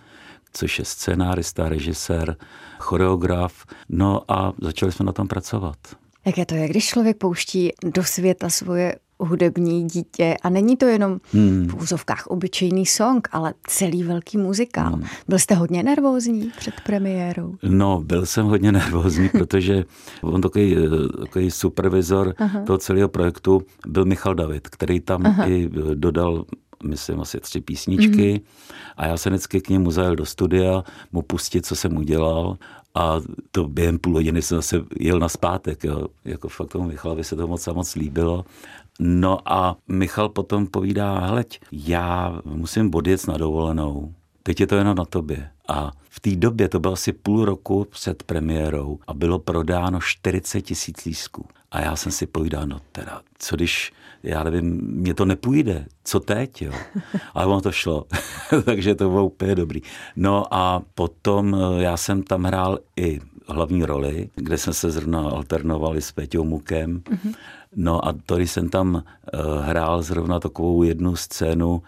což 0.52 0.78
je 0.78 0.85
scénárista, 0.85 1.68
režisér, 1.68 2.37
choreograf, 2.78 3.64
no 3.88 4.23
a 4.28 4.52
začali 4.61 4.92
jsme 4.92 5.04
na 5.04 5.12
tom 5.12 5.28
pracovat. 5.28 5.76
Jaké 6.25 6.47
to 6.47 6.54
je, 6.54 6.68
když 6.68 6.87
člověk 6.87 7.16
pouští 7.16 7.73
do 7.85 8.04
světa 8.04 8.50
svoje 8.50 8.97
hudební 9.24 9.86
dítě 9.88 10.36
a 10.42 10.48
není 10.48 10.76
to 10.76 10.86
jenom 10.86 11.20
hmm. 11.32 11.68
v 11.68 11.82
úzovkách 11.82 12.26
obyčejný 12.26 12.86
song, 12.86 13.28
ale 13.32 13.54
celý 13.66 14.02
velký 14.02 14.38
muzikál. 14.38 14.92
Hmm. 14.92 15.04
Byl 15.28 15.38
jste 15.38 15.54
hodně 15.54 15.82
nervózní 15.82 16.52
před 16.58 16.74
premiérou? 16.80 17.54
No, 17.62 18.02
byl 18.04 18.26
jsem 18.26 18.46
hodně 18.46 18.72
nervózní, 18.72 19.28
protože 19.32 19.84
on 20.22 20.40
takový, 20.40 20.76
takový 21.20 21.50
supervizor 21.50 22.34
Aha. 22.38 22.60
toho 22.60 22.78
celého 22.78 23.08
projektu 23.08 23.62
byl 23.86 24.04
Michal 24.04 24.34
David, 24.34 24.68
který 24.68 25.00
tam 25.00 25.26
Aha. 25.26 25.48
i 25.48 25.70
dodal 25.94 26.44
myslím, 26.84 27.20
asi 27.20 27.40
tři 27.40 27.60
písničky. 27.60 28.32
Mm. 28.32 28.40
A 28.96 29.06
já 29.06 29.16
se 29.16 29.30
vždycky 29.30 29.60
k 29.60 29.68
němu 29.68 29.90
zajel 29.90 30.16
do 30.16 30.26
studia, 30.26 30.84
mu 31.12 31.22
pustit, 31.22 31.66
co 31.66 31.76
jsem 31.76 31.96
udělal. 31.96 32.56
A 32.94 33.20
to 33.50 33.68
během 33.68 33.98
půl 33.98 34.14
hodiny 34.14 34.42
jsem 34.42 34.58
zase 34.58 34.80
jel 35.00 35.18
na 35.18 35.28
zpátek. 35.28 35.84
Jo. 35.84 36.06
Jako 36.24 36.48
fakt 36.48 36.68
tomu 36.68 36.84
Michalovi 36.84 37.24
se 37.24 37.36
to 37.36 37.46
moc 37.46 37.68
a 37.68 37.72
moc 37.72 37.94
líbilo. 37.94 38.44
No 39.00 39.52
a 39.52 39.76
Michal 39.88 40.28
potom 40.28 40.66
povídá, 40.66 41.18
hleď, 41.18 41.61
já 41.72 42.40
musím 42.44 42.94
odjet 42.94 43.26
na 43.26 43.37
dovolenou, 43.37 44.14
teď 44.42 44.61
je 44.61 44.66
to 44.66 44.76
jenom 44.76 44.96
na 44.96 45.04
tobě. 45.04 45.50
A 45.68 45.92
v 46.11 46.20
té 46.20 46.37
době, 46.37 46.68
to 46.68 46.80
bylo 46.80 46.92
asi 46.92 47.12
půl 47.12 47.44
roku 47.44 47.87
před 47.90 48.22
premiérou 48.22 48.99
a 49.06 49.14
bylo 49.14 49.38
prodáno 49.38 50.00
40 50.00 50.61
tisíc 50.61 51.04
lísků. 51.04 51.46
A 51.70 51.80
já 51.80 51.96
jsem 51.96 52.12
si 52.12 52.26
povídal, 52.26 52.66
no 52.66 52.80
teda, 52.92 53.20
co 53.38 53.56
když, 53.56 53.92
já 54.22 54.44
nevím, 54.44 54.80
mě 54.82 55.14
to 55.14 55.25
nepůjde, 55.25 55.87
co 56.04 56.20
teď, 56.20 56.62
jo. 56.62 56.72
Ale 57.34 57.46
ono 57.46 57.61
to 57.61 57.72
šlo, 57.72 58.06
takže 58.64 58.94
to 58.94 59.08
bylo 59.08 59.26
úplně 59.26 59.54
dobrý. 59.54 59.80
No 60.16 60.54
a 60.54 60.82
potom 60.94 61.54
eh, 61.54 61.82
já 61.82 61.96
jsem 61.96 62.22
tam 62.22 62.44
hrál 62.44 62.78
i 62.96 63.20
hlavní 63.46 63.84
roli, 63.84 64.30
kde 64.34 64.58
jsme 64.58 64.75
se 64.75 64.90
zrovna 64.90 65.20
alternovali 65.20 66.02
s 66.02 66.12
Peťou 66.12 66.44
Mukem. 66.44 67.00
Mm-hmm. 67.00 67.34
No 67.76 68.08
a 68.08 68.14
to, 68.26 68.37
když 68.37 68.50
jsem 68.50 68.68
tam 68.68 68.94
uh, 68.94 69.64
hrál 69.64 70.02
zrovna 70.02 70.40
takovou 70.40 70.82
jednu 70.82 71.16
scénu, 71.16 71.82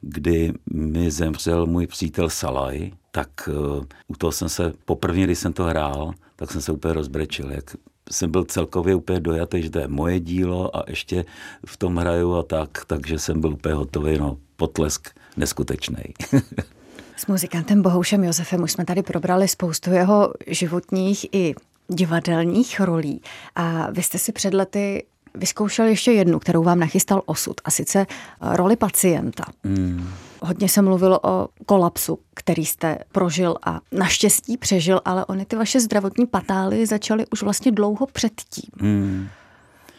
kdy 0.00 0.52
mi 0.72 1.10
zemřel 1.10 1.66
můj 1.66 1.86
přítel 1.86 2.30
Salaj, 2.30 2.90
tak 3.10 3.48
uh, 3.48 3.84
u 4.08 4.14
toho 4.18 4.32
jsem 4.32 4.48
se, 4.48 4.72
poprvé, 4.84 5.20
když 5.20 5.38
jsem 5.38 5.52
to 5.52 5.64
hrál, 5.64 6.12
tak 6.36 6.50
jsem 6.50 6.60
se 6.60 6.72
úplně 6.72 6.94
rozbrečil, 6.94 7.52
jak 7.52 7.76
jsem 8.10 8.30
byl 8.30 8.44
celkově 8.44 8.94
úplně 8.94 9.20
dojatý, 9.20 9.62
že 9.62 9.70
to 9.70 9.78
je 9.78 9.88
moje 9.88 10.20
dílo 10.20 10.76
a 10.76 10.84
ještě 10.88 11.24
v 11.66 11.76
tom 11.76 11.96
hraju 11.96 12.34
a 12.34 12.42
tak, 12.42 12.84
takže 12.86 13.18
jsem 13.18 13.40
byl 13.40 13.52
úplně 13.52 13.74
hotový, 13.74 14.18
no 14.18 14.38
potlesk 14.56 15.08
neskutečný. 15.36 16.02
S 17.18 17.26
muzikantem 17.26 17.82
Bohoušem 17.82 18.24
Josefem 18.24 18.62
už 18.62 18.72
jsme 18.72 18.84
tady 18.84 19.02
probrali 19.02 19.48
spoustu 19.48 19.90
jeho 19.90 20.32
životních 20.46 21.26
i 21.32 21.54
divadelních 21.88 22.80
rolí. 22.80 23.22
A 23.54 23.90
vy 23.90 24.02
jste 24.02 24.18
si 24.18 24.32
před 24.32 24.54
lety 24.54 25.06
vyzkoušel 25.34 25.86
ještě 25.86 26.12
jednu, 26.12 26.38
kterou 26.38 26.62
vám 26.62 26.78
nachystal 26.78 27.22
osud, 27.26 27.60
a 27.64 27.70
sice 27.70 28.06
roli 28.40 28.76
pacienta. 28.76 29.44
Mm. 29.64 30.08
Hodně 30.42 30.68
se 30.68 30.82
mluvilo 30.82 31.20
o 31.22 31.48
kolapsu, 31.66 32.18
který 32.34 32.66
jste 32.66 32.98
prožil 33.12 33.56
a 33.66 33.80
naštěstí 33.92 34.56
přežil, 34.56 35.00
ale 35.04 35.24
ony 35.24 35.44
ty 35.44 35.56
vaše 35.56 35.80
zdravotní 35.80 36.26
patály 36.26 36.86
začaly 36.86 37.26
už 37.32 37.42
vlastně 37.42 37.72
dlouho 37.72 38.06
předtím. 38.06 38.70
Mm. 38.80 39.28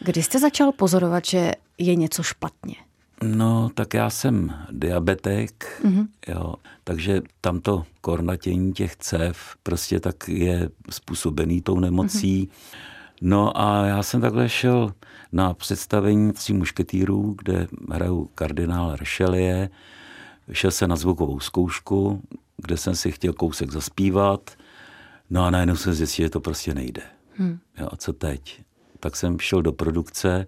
Kdy 0.00 0.22
jste 0.22 0.38
začal 0.38 0.72
pozorovat, 0.72 1.24
že 1.24 1.52
je 1.78 1.94
něco 1.94 2.22
špatně? 2.22 2.74
No, 3.24 3.70
tak 3.74 3.94
já 3.94 4.10
jsem 4.10 4.54
diabetik, 4.70 5.64
mm-hmm. 5.84 6.06
jo, 6.28 6.54
takže 6.84 7.22
tamto 7.40 7.84
kornatění 8.00 8.72
těch 8.72 8.96
cev 8.96 9.56
prostě 9.62 10.00
tak 10.00 10.28
je 10.28 10.68
způsobený 10.90 11.62
tou 11.62 11.80
nemocí. 11.80 12.46
Mm-hmm. 12.46 12.78
No 13.22 13.60
a 13.60 13.86
já 13.86 14.02
jsem 14.02 14.20
takhle 14.20 14.48
šel 14.48 14.94
na 15.32 15.54
představení 15.54 16.32
tří 16.32 16.52
mušketýrů, 16.52 17.34
kde 17.38 17.66
hraju 17.90 18.30
kardinál 18.34 18.96
Richelieu. 18.96 19.68
Šel 20.52 20.70
jsem 20.70 20.90
na 20.90 20.96
zvukovou 20.96 21.40
zkoušku, 21.40 22.22
kde 22.56 22.76
jsem 22.76 22.94
si 22.94 23.12
chtěl 23.12 23.32
kousek 23.32 23.70
zaspívat. 23.70 24.50
No 25.30 25.44
a 25.44 25.50
najednou 25.50 25.76
jsem 25.76 25.94
zjistil, 25.94 26.26
že 26.26 26.30
to 26.30 26.40
prostě 26.40 26.74
nejde. 26.74 27.02
Hmm. 27.34 27.58
Jo, 27.78 27.88
a 27.92 27.96
co 27.96 28.12
teď? 28.12 28.62
Tak 29.00 29.16
jsem 29.16 29.38
šel 29.38 29.62
do 29.62 29.72
produkce, 29.72 30.46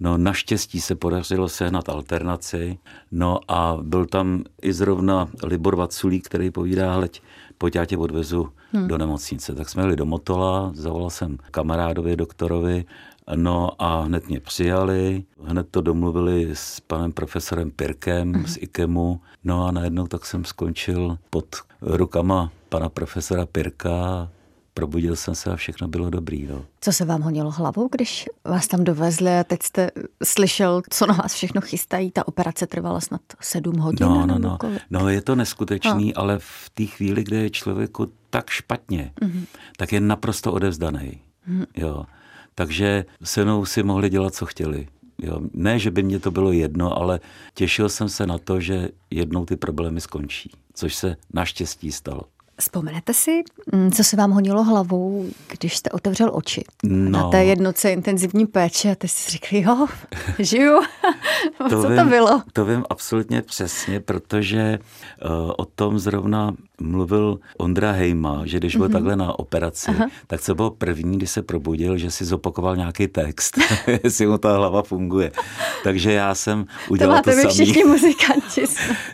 No 0.00 0.18
naštěstí 0.18 0.80
se 0.80 0.94
podařilo 0.94 1.48
sehnat 1.48 1.88
alternaci, 1.88 2.78
no 3.12 3.38
a 3.48 3.78
byl 3.82 4.06
tam 4.06 4.44
i 4.62 4.72
zrovna 4.72 5.28
Libor 5.42 5.76
Vaculík, 5.76 6.26
který 6.26 6.50
povídá, 6.50 6.94
hleď, 6.94 7.22
pojď 7.58 7.74
já 7.74 7.84
tě 7.84 7.96
odvezu 7.96 8.48
hmm. 8.72 8.88
do 8.88 8.98
nemocnice. 8.98 9.54
Tak 9.54 9.68
jsme 9.68 9.82
jeli 9.82 9.96
do 9.96 10.06
Motola, 10.06 10.72
zavolal 10.74 11.10
jsem 11.10 11.38
kamarádovi, 11.50 12.16
doktorovi, 12.16 12.84
No 13.34 13.70
a 13.78 14.00
hned 14.00 14.28
mě 14.28 14.40
přijali, 14.40 15.24
hned 15.44 15.66
to 15.70 15.80
domluvili 15.80 16.50
s 16.52 16.80
panem 16.80 17.12
profesorem 17.12 17.70
Pirkem 17.70 18.28
mm. 18.28 18.46
z 18.46 18.56
IKEMu. 18.60 19.20
No 19.44 19.66
a 19.66 19.70
najednou 19.70 20.06
tak 20.06 20.26
jsem 20.26 20.44
skončil 20.44 21.18
pod 21.30 21.46
rukama 21.82 22.52
pana 22.68 22.88
profesora 22.88 23.46
Pirka 23.46 24.28
probudil 24.80 25.16
jsem 25.16 25.34
se 25.34 25.50
a 25.50 25.56
všechno 25.56 25.88
bylo 25.88 26.10
dobrý. 26.10 26.46
No. 26.46 26.64
Co 26.80 26.92
se 26.92 27.04
vám 27.04 27.22
honilo 27.22 27.50
hlavou, 27.50 27.88
když 27.92 28.28
vás 28.44 28.68
tam 28.68 28.84
dovezli 28.84 29.38
a 29.38 29.44
teď 29.44 29.62
jste 29.62 29.90
slyšel, 30.24 30.82
co 30.90 31.06
na 31.06 31.14
vás 31.14 31.34
všechno 31.34 31.60
chystají? 31.60 32.10
Ta 32.10 32.28
operace 32.28 32.66
trvala 32.66 33.00
snad 33.00 33.20
sedm 33.40 33.76
hodin. 33.76 34.06
No, 34.06 34.26
no, 34.26 34.38
no. 34.38 34.58
no 34.90 35.08
je 35.08 35.20
to 35.22 35.34
neskutečný, 35.34 36.12
no. 36.16 36.22
ale 36.22 36.38
v 36.38 36.70
té 36.74 36.84
chvíli, 36.84 37.24
kdy 37.24 37.36
je 37.36 37.50
člověku 37.50 38.12
tak 38.30 38.50
špatně, 38.50 39.12
mm-hmm. 39.20 39.44
tak 39.76 39.92
je 39.92 40.00
naprosto 40.00 40.52
odevzdaný. 40.52 41.20
Mm-hmm. 41.48 41.66
Jo. 41.76 42.04
Takže 42.54 43.04
se 43.22 43.44
mnou 43.44 43.64
si 43.64 43.82
mohli 43.82 44.10
dělat, 44.10 44.34
co 44.34 44.46
chtěli. 44.46 44.88
Jo. 45.22 45.40
Ne, 45.52 45.78
že 45.78 45.90
by 45.90 46.02
mě 46.02 46.18
to 46.20 46.30
bylo 46.30 46.52
jedno, 46.52 46.98
ale 46.98 47.20
těšil 47.54 47.88
jsem 47.88 48.08
se 48.08 48.26
na 48.26 48.38
to, 48.38 48.60
že 48.60 48.88
jednou 49.10 49.44
ty 49.44 49.56
problémy 49.56 50.00
skončí, 50.00 50.50
což 50.74 50.94
se 50.94 51.16
naštěstí 51.32 51.92
stalo. 51.92 52.22
Vzpomenete 52.60 53.14
si, 53.14 53.42
mm, 53.72 53.90
co 53.90 54.04
se 54.04 54.16
vám 54.16 54.30
honilo 54.30 54.64
hlavou, 54.64 55.26
když 55.58 55.76
jste 55.76 55.90
otevřel 55.90 56.30
oči 56.32 56.64
no. 56.82 57.10
na 57.10 57.28
té 57.28 57.44
jednoce 57.44 57.92
intenzivní 57.92 58.46
péče 58.46 58.90
a 58.90 58.94
ty 58.94 59.08
jsi 59.08 59.30
řekli, 59.30 59.60
jo, 59.60 59.86
žiju. 60.38 60.80
to 61.58 61.82
co 61.82 61.88
vím, 61.88 61.98
to 61.98 62.04
bylo? 62.04 62.42
To 62.52 62.64
vím 62.64 62.84
absolutně 62.90 63.42
přesně, 63.42 64.00
protože 64.00 64.78
uh, 65.24 65.52
o 65.56 65.64
tom 65.64 65.98
zrovna 65.98 66.54
mluvil 66.80 67.38
Ondra 67.58 67.92
Hejma, 67.92 68.42
že 68.44 68.58
když 68.58 68.76
byl 68.76 68.88
mm-hmm. 68.88 68.92
takhle 68.92 69.16
na 69.16 69.38
operaci, 69.38 69.90
Aha. 69.90 70.06
tak 70.26 70.40
co 70.40 70.54
bylo 70.54 70.70
první, 70.70 71.16
když 71.16 71.30
se 71.30 71.42
probudil, 71.42 71.98
že 71.98 72.10
si 72.10 72.24
zopakoval 72.24 72.76
nějaký 72.76 73.08
text, 73.08 73.58
jestli 74.04 74.26
mu 74.26 74.38
ta 74.38 74.56
hlava 74.56 74.82
funguje. 74.82 75.32
Takže 75.84 76.12
já 76.12 76.34
jsem 76.34 76.66
udělal 76.88 77.22
to, 77.22 77.30
to 77.30 77.36
samý. 77.36 77.54
všichni 77.54 77.84
muzikanti. 77.84 78.64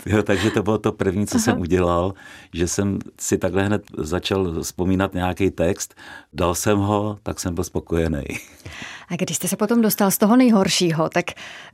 jo, 0.06 0.22
takže 0.22 0.50
to 0.50 0.62
bylo 0.62 0.78
to 0.78 0.92
první, 0.92 1.26
co 1.26 1.36
Aha. 1.36 1.42
jsem 1.42 1.60
udělal, 1.60 2.14
že 2.52 2.68
jsem 2.68 2.98
si 3.20 3.35
takhle 3.38 3.64
hned 3.64 3.82
začal 3.98 4.62
vzpomínat 4.62 5.14
nějaký 5.14 5.50
text, 5.50 5.94
dal 6.32 6.54
jsem 6.54 6.78
ho, 6.78 7.18
tak 7.22 7.40
jsem 7.40 7.54
byl 7.54 7.64
spokojený. 7.64 8.24
A 9.08 9.16
když 9.16 9.36
jste 9.36 9.48
se 9.48 9.56
potom 9.56 9.80
dostal 9.80 10.10
z 10.10 10.18
toho 10.18 10.36
nejhoršího, 10.36 11.08
tak 11.08 11.24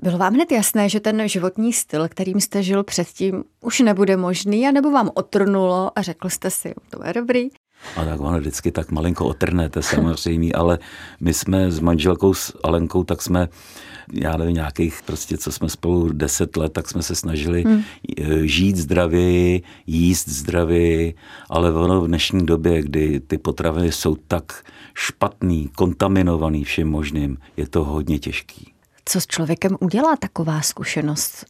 bylo 0.03 0.19
vám 0.19 0.35
hned 0.35 0.53
jasné, 0.53 0.89
že 0.89 1.01
ten 1.01 1.29
životní 1.29 1.73
styl, 1.73 2.09
kterým 2.09 2.41
jste 2.41 2.63
žil 2.63 2.85
předtím, 2.85 3.45
už 3.61 3.81
nebude 3.81 4.17
možný, 4.17 4.69
anebo 4.69 4.91
vám 4.91 5.11
otrnulo 5.15 5.99
a 5.99 6.03
řekl 6.03 6.29
jste 6.29 6.51
si, 6.51 6.75
to 6.91 7.07
je 7.07 7.13
dobrý? 7.13 7.49
A 7.97 8.05
tak 8.05 8.21
ono 8.21 8.39
vždycky 8.39 8.73
tak 8.73 8.91
malinko 8.91 9.27
otrnete 9.27 9.83
samozřejmě, 9.83 10.53
ale 10.53 10.79
my 11.21 11.35
jsme 11.35 11.71
s 11.71 11.81
manželkou 11.81 12.35
s 12.35 12.59
Alenkou, 12.63 13.05
tak 13.05 13.23
jsme 13.23 13.49
já 14.13 14.37
nevím, 14.37 14.55
nějakých 14.55 15.03
prostě, 15.07 15.39
co 15.39 15.53
jsme 15.53 15.69
spolu 15.69 16.09
deset 16.13 16.57
let, 16.57 16.73
tak 16.73 16.89
jsme 16.89 17.03
se 17.03 17.15
snažili 17.15 17.63
hmm. 17.63 17.83
žít 18.43 18.77
zdravěji, 18.77 19.63
jíst 19.87 20.29
zdravěji, 20.29 21.15
ale 21.51 21.73
ono 21.73 22.01
v 22.01 22.07
dnešní 22.07 22.47
době, 22.47 22.83
kdy 22.83 23.21
ty 23.21 23.39
potraviny 23.39 23.93
jsou 23.93 24.15
tak 24.15 24.65
špatný, 24.95 25.71
kontaminovaný 25.77 26.65
všem 26.65 26.89
možným, 26.89 27.39
je 27.57 27.69
to 27.69 27.85
hodně 27.85 28.19
těžký. 28.19 28.73
Co 29.05 29.21
s 29.21 29.27
člověkem 29.27 29.77
udělá 29.81 30.17
taková 30.17 30.61
zkušenost? 30.61 31.47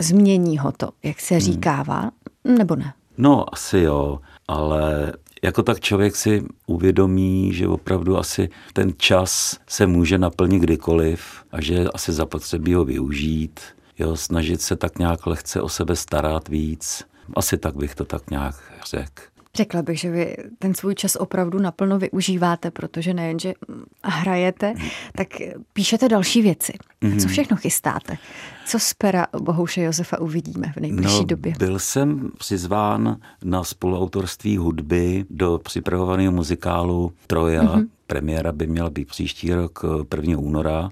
Změní 0.00 0.58
ho 0.58 0.72
to, 0.72 0.88
jak 1.02 1.20
se 1.20 1.34
hmm. 1.34 1.40
říkává, 1.40 2.10
nebo 2.44 2.76
ne? 2.76 2.92
No, 3.18 3.54
asi 3.54 3.78
jo, 3.78 4.20
ale 4.48 5.12
jako 5.44 5.62
tak 5.62 5.80
člověk 5.80 6.16
si 6.16 6.44
uvědomí, 6.66 7.52
že 7.54 7.68
opravdu 7.68 8.18
asi 8.18 8.48
ten 8.72 8.92
čas 8.96 9.60
se 9.66 9.86
může 9.86 10.18
naplnit 10.18 10.62
kdykoliv 10.62 11.44
a 11.52 11.60
že 11.60 11.84
asi 11.94 12.12
zapotřebí 12.12 12.74
ho 12.74 12.84
využít, 12.84 13.60
jo, 13.98 14.16
snažit 14.16 14.62
se 14.62 14.76
tak 14.76 14.98
nějak 14.98 15.26
lehce 15.26 15.60
o 15.60 15.68
sebe 15.68 15.96
starat 15.96 16.48
víc. 16.48 17.04
Asi 17.34 17.58
tak 17.58 17.76
bych 17.76 17.94
to 17.94 18.04
tak 18.04 18.30
nějak 18.30 18.54
řekl. 18.90 19.33
Řekla 19.56 19.82
bych, 19.82 20.00
že 20.00 20.10
vy 20.10 20.36
ten 20.58 20.74
svůj 20.74 20.94
čas 20.94 21.16
opravdu 21.16 21.58
naplno 21.58 21.98
využíváte, 21.98 22.70
protože 22.70 23.14
nejenže 23.14 23.54
hrajete, 24.04 24.74
tak 25.16 25.28
píšete 25.72 26.08
další 26.08 26.42
věci. 26.42 26.72
Mm. 27.00 27.18
Co 27.18 27.28
všechno 27.28 27.56
chystáte? 27.56 28.16
Co 28.66 28.78
z 28.78 28.94
pera 28.94 29.26
Bohouše 29.40 29.82
Josefa 29.82 30.20
uvidíme 30.20 30.72
v 30.76 30.80
nejbližší 30.80 31.20
no, 31.20 31.24
době? 31.24 31.52
Byl 31.58 31.78
jsem 31.78 32.30
přizván 32.38 33.16
na 33.44 33.64
spoluautorství 33.64 34.56
hudby 34.56 35.24
do 35.30 35.60
připravovaného 35.64 36.32
muzikálu 36.32 37.12
Troja. 37.26 37.62
Mm-hmm. 37.62 37.88
Premiéra 38.06 38.52
by 38.52 38.66
měla 38.66 38.90
být 38.90 39.08
příští 39.08 39.54
rok 39.54 39.84
1. 40.16 40.38
února. 40.38 40.88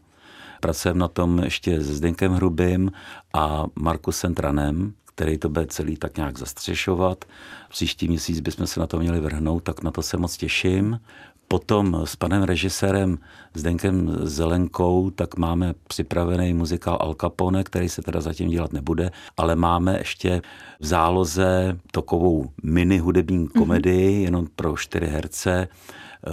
Pracujeme 0.61 1.01
na 1.01 1.09
tom 1.09 1.39
ještě 1.39 1.85
se 1.85 1.95
Zdenkem 1.95 2.33
Hrubým 2.33 2.93
a 3.35 3.65
Markusem 3.75 4.35
Tranem 4.35 4.93
který 5.15 5.39
to 5.39 5.49
bude 5.49 5.67
celý 5.67 5.97
tak 5.97 6.17
nějak 6.17 6.39
zastřešovat. 6.39 7.25
Příští 7.69 8.09
měsíc 8.09 8.41
bychom 8.41 8.67
se 8.67 8.81
na 8.81 8.87
to 8.87 8.99
měli 8.99 9.21
vrhnout, 9.21 9.63
tak 9.63 9.83
na 9.83 9.91
to 9.91 10.03
se 10.03 10.17
moc 10.17 10.37
těším. 10.37 11.01
Potom 11.49 12.01
s 12.05 12.17
panem 12.17 12.43
režisérem 12.43 13.19
Zdenkem 13.55 14.17
Zelenkou, 14.23 15.11
tak 15.11 15.37
máme 15.37 15.75
připravený 15.89 16.55
muzikál 16.55 16.99
Al 17.01 17.15
Capone, 17.15 17.65
který 17.65 17.89
se 17.89 18.03
teda 18.03 18.21
zatím 18.21 18.49
dělat 18.49 18.73
nebude, 18.73 19.11
ale 19.37 19.57
máme 19.57 19.99
ještě 19.99 20.43
v 20.81 20.87
záloze 20.87 21.79
takovou 21.91 22.51
mini 22.63 22.99
hudební 22.99 23.39
mhm. 23.39 23.49
komedii, 23.49 24.19
mm-hmm. 24.19 24.25
jenom 24.25 24.47
pro 24.57 24.77
čtyři 24.77 25.07
herce, 25.07 25.69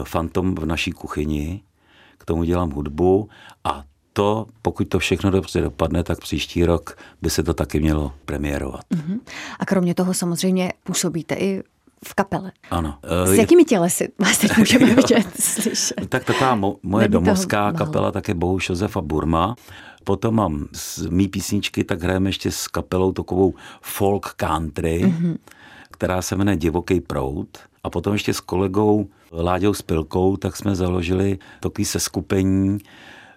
Fantom 0.03 0.55
v 0.55 0.65
naší 0.65 0.91
kuchyni. 0.91 1.63
K 2.17 2.25
tomu 2.25 2.43
dělám 2.43 2.71
hudbu 2.71 3.29
a 3.63 3.83
to, 4.19 4.45
pokud 4.61 4.89
to 4.89 4.99
všechno 4.99 5.31
dobře 5.31 5.61
dopadne, 5.61 6.03
tak 6.03 6.19
příští 6.19 6.65
rok 6.65 6.97
by 7.21 7.29
se 7.29 7.43
to 7.43 7.53
taky 7.53 7.79
mělo 7.79 8.13
premiérovat. 8.25 8.81
Uh-huh. 8.91 9.19
A 9.59 9.65
kromě 9.65 9.95
toho 9.95 10.13
samozřejmě 10.13 10.73
působíte 10.83 11.35
i 11.35 11.63
v 12.07 12.13
kapele. 12.13 12.51
Ano. 12.71 12.97
S 13.25 13.33
jakými 13.33 13.65
tělesy 13.65 14.11
vás 14.19 14.37
teď 14.37 14.51
můžeme 14.57 14.85
vidět, 14.85 15.27
slyšet? 15.39 16.09
Tak 16.09 16.23
taková 16.23 16.55
mo- 16.57 16.75
moje 16.83 17.07
Není 17.07 17.13
domovská 17.13 17.71
kapela, 17.71 18.11
tak 18.11 18.27
je 18.27 18.33
Bohuš 18.33 18.69
Josefa 18.69 19.01
Burma. 19.01 19.55
Potom 20.03 20.35
mám 20.35 20.67
z 20.71 21.05
mý 21.05 21.27
písničky, 21.27 21.83
tak 21.83 22.01
hrajeme 22.01 22.29
ještě 22.29 22.51
s 22.51 22.67
kapelou 22.67 23.11
takovou 23.11 23.53
folk 23.81 24.33
country, 24.33 25.01
mm-hmm. 25.05 25.37
která 25.91 26.21
se 26.21 26.35
jmenuje 26.35 26.57
Divoký 26.57 27.01
prout. 27.01 27.57
A 27.83 27.89
potom 27.89 28.13
ještě 28.13 28.33
s 28.33 28.39
kolegou 28.39 29.09
Láďou 29.31 29.73
Spilkou, 29.73 30.37
tak 30.37 30.55
jsme 30.55 30.75
založili 30.75 31.37
takový 31.59 31.85
seskupení, 31.85 32.77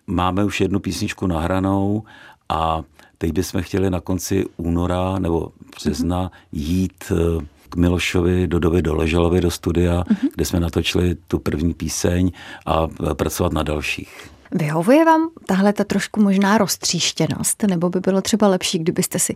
Máme 0.07 0.45
už 0.45 0.61
jednu 0.61 0.81
písničku 0.81 1.27
nahranou 1.27 2.03
a 2.49 2.83
teď 3.19 3.33
bychom 3.33 3.63
chtěli 3.63 3.91
na 3.91 4.01
konci 4.01 4.45
února 4.57 5.19
nebo 5.19 5.53
března 5.77 6.31
jít 6.53 7.05
eh, 7.11 7.45
k 7.69 7.77
Milošovi 7.77 8.47
Dodovi 8.47 8.83
Doležalovi 8.83 9.41
do 9.41 9.51
studia, 9.51 10.03
uh-huh. 10.03 10.29
kde 10.35 10.45
jsme 10.45 10.61
natočili 10.61 11.15
tu 11.15 11.39
první 11.39 11.75
píseň 11.75 12.33
a 12.67 12.87
eh, 13.11 13.15
pracovat 13.15 13.53
na 13.53 13.63
dalších. 13.63 14.31
Vyhovuje 14.55 15.05
vám 15.05 15.31
tahle 15.47 15.73
ta 15.73 15.85
trošku 15.85 16.23
možná 16.23 16.59
roztříštěnost, 16.59 17.63
nebo 17.63 17.91
by 17.91 18.01
bylo 18.01 18.23
třeba 18.23 18.49
lepší, 18.49 18.79
kdybyste 18.79 19.19
si 19.19 19.35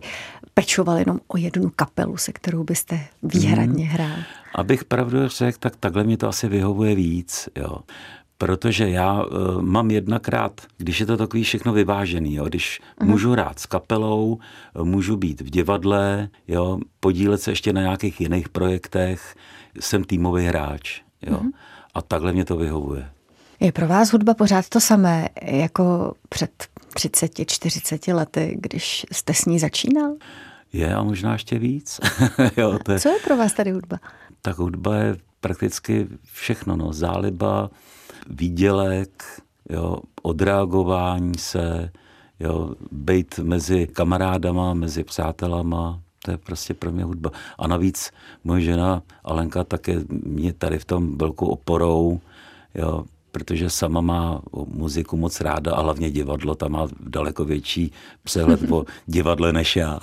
pečoval 0.53 0.97
jenom 0.97 1.19
o 1.27 1.37
jednu 1.37 1.71
kapelu, 1.75 2.17
se 2.17 2.31
kterou 2.31 2.63
byste 2.63 2.99
výhradně 3.23 3.85
hrál? 3.85 4.17
Abych 4.55 4.85
pravdu 4.85 5.27
řekl, 5.27 5.57
tak 5.59 5.75
takhle 5.75 6.03
mě 6.03 6.17
to 6.17 6.27
asi 6.27 6.47
vyhovuje 6.47 6.95
víc. 6.95 7.49
Jo 7.55 7.77
protože 8.37 8.89
já 8.89 9.23
uh, 9.23 9.61
mám 9.61 9.91
jednakrát, 9.91 10.61
když 10.77 10.99
je 10.99 11.05
to 11.05 11.17
takový 11.17 11.43
všechno 11.43 11.73
vyvážený, 11.73 12.35
jo, 12.35 12.45
když 12.45 12.81
uh-huh. 12.81 13.05
můžu 13.05 13.31
hrát 13.31 13.59
s 13.59 13.65
kapelou, 13.65 14.39
můžu 14.83 15.17
být 15.17 15.41
v 15.41 15.49
divadle, 15.49 16.29
jo, 16.47 16.79
podílet 16.99 17.41
se 17.41 17.51
ještě 17.51 17.73
na 17.73 17.81
nějakých 17.81 18.21
jiných 18.21 18.49
projektech, 18.49 19.35
jsem 19.79 20.03
týmový 20.03 20.45
hráč. 20.45 21.01
Jo, 21.21 21.37
uh-huh. 21.37 21.51
A 21.93 22.01
takhle 22.01 22.33
mě 22.33 22.45
to 22.45 22.57
vyhovuje. 22.57 23.09
Je 23.59 23.71
pro 23.71 23.87
vás 23.87 24.11
hudba 24.11 24.33
pořád 24.33 24.69
to 24.69 24.79
samé 24.79 25.29
jako 25.41 26.13
před 26.29 26.51
30-40 26.95 28.15
lety, 28.15 28.57
když 28.59 29.05
jste 29.11 29.33
s 29.33 29.45
ní 29.45 29.59
začínal? 29.59 30.15
Je 30.73 30.95
a 30.95 31.03
možná 31.03 31.33
ještě 31.33 31.59
víc. 31.59 31.99
jo, 32.57 32.79
to 32.83 32.91
je... 32.91 32.99
Co 32.99 33.09
je 33.09 33.19
pro 33.23 33.37
vás 33.37 33.53
tady 33.53 33.71
hudba? 33.71 33.99
Tak 34.41 34.57
hudba 34.57 34.95
je 34.95 35.15
prakticky 35.41 36.07
všechno. 36.33 36.75
No. 36.75 36.93
Záliba, 36.93 37.69
výdělek, 38.29 39.41
jo, 39.69 39.97
odreagování 40.21 41.37
se, 41.37 41.91
jo, 42.39 42.75
být 42.91 43.39
mezi 43.39 43.87
kamarádama, 43.87 44.73
mezi 44.73 45.03
přátelama, 45.03 45.99
to 46.25 46.31
je 46.31 46.37
prostě 46.37 46.73
pro 46.73 46.91
mě 46.91 47.03
hudba. 47.03 47.31
A 47.57 47.67
navíc 47.67 48.11
moje 48.43 48.61
žena 48.61 49.03
Alenka 49.23 49.63
také 49.63 49.95
mě 50.09 50.53
tady 50.53 50.79
v 50.79 50.85
tom 50.85 51.17
velkou 51.17 51.45
oporou, 51.45 52.19
jo, 52.75 53.05
protože 53.31 53.69
sama 53.69 54.01
má 54.01 54.41
muziku 54.67 55.17
moc 55.17 55.41
ráda 55.41 55.75
a 55.75 55.81
hlavně 55.81 56.11
divadlo, 56.11 56.55
tam 56.55 56.71
má 56.71 56.87
daleko 56.99 57.45
větší 57.45 57.91
přehled 58.23 58.71
o 58.71 58.85
divadle 59.07 59.53
než 59.53 59.75
já. 59.75 59.99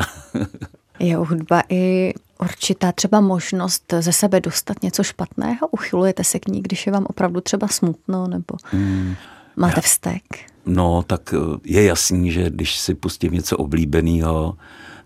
Je 0.98 1.16
hudba 1.16 1.62
i 1.68 2.14
určitá 2.40 2.92
třeba 2.92 3.20
možnost 3.20 3.94
ze 4.00 4.12
sebe 4.12 4.40
dostat 4.40 4.82
něco 4.82 5.02
špatného? 5.02 5.68
Uchylujete 5.70 6.24
se 6.24 6.38
k 6.38 6.48
ní, 6.48 6.62
když 6.62 6.86
je 6.86 6.92
vám 6.92 7.06
opravdu 7.08 7.40
třeba 7.40 7.68
smutno 7.68 8.26
nebo 8.28 8.56
mm, 8.72 9.14
máte 9.56 9.78
já, 9.78 9.82
vztek? 9.82 10.22
No, 10.66 11.02
tak 11.06 11.34
eh, 11.34 11.58
je 11.64 11.84
jasný, 11.84 12.32
že 12.32 12.50
když 12.50 12.78
si 12.78 12.94
pustím 12.94 13.32
něco 13.32 13.56
oblíbeného, 13.56 14.56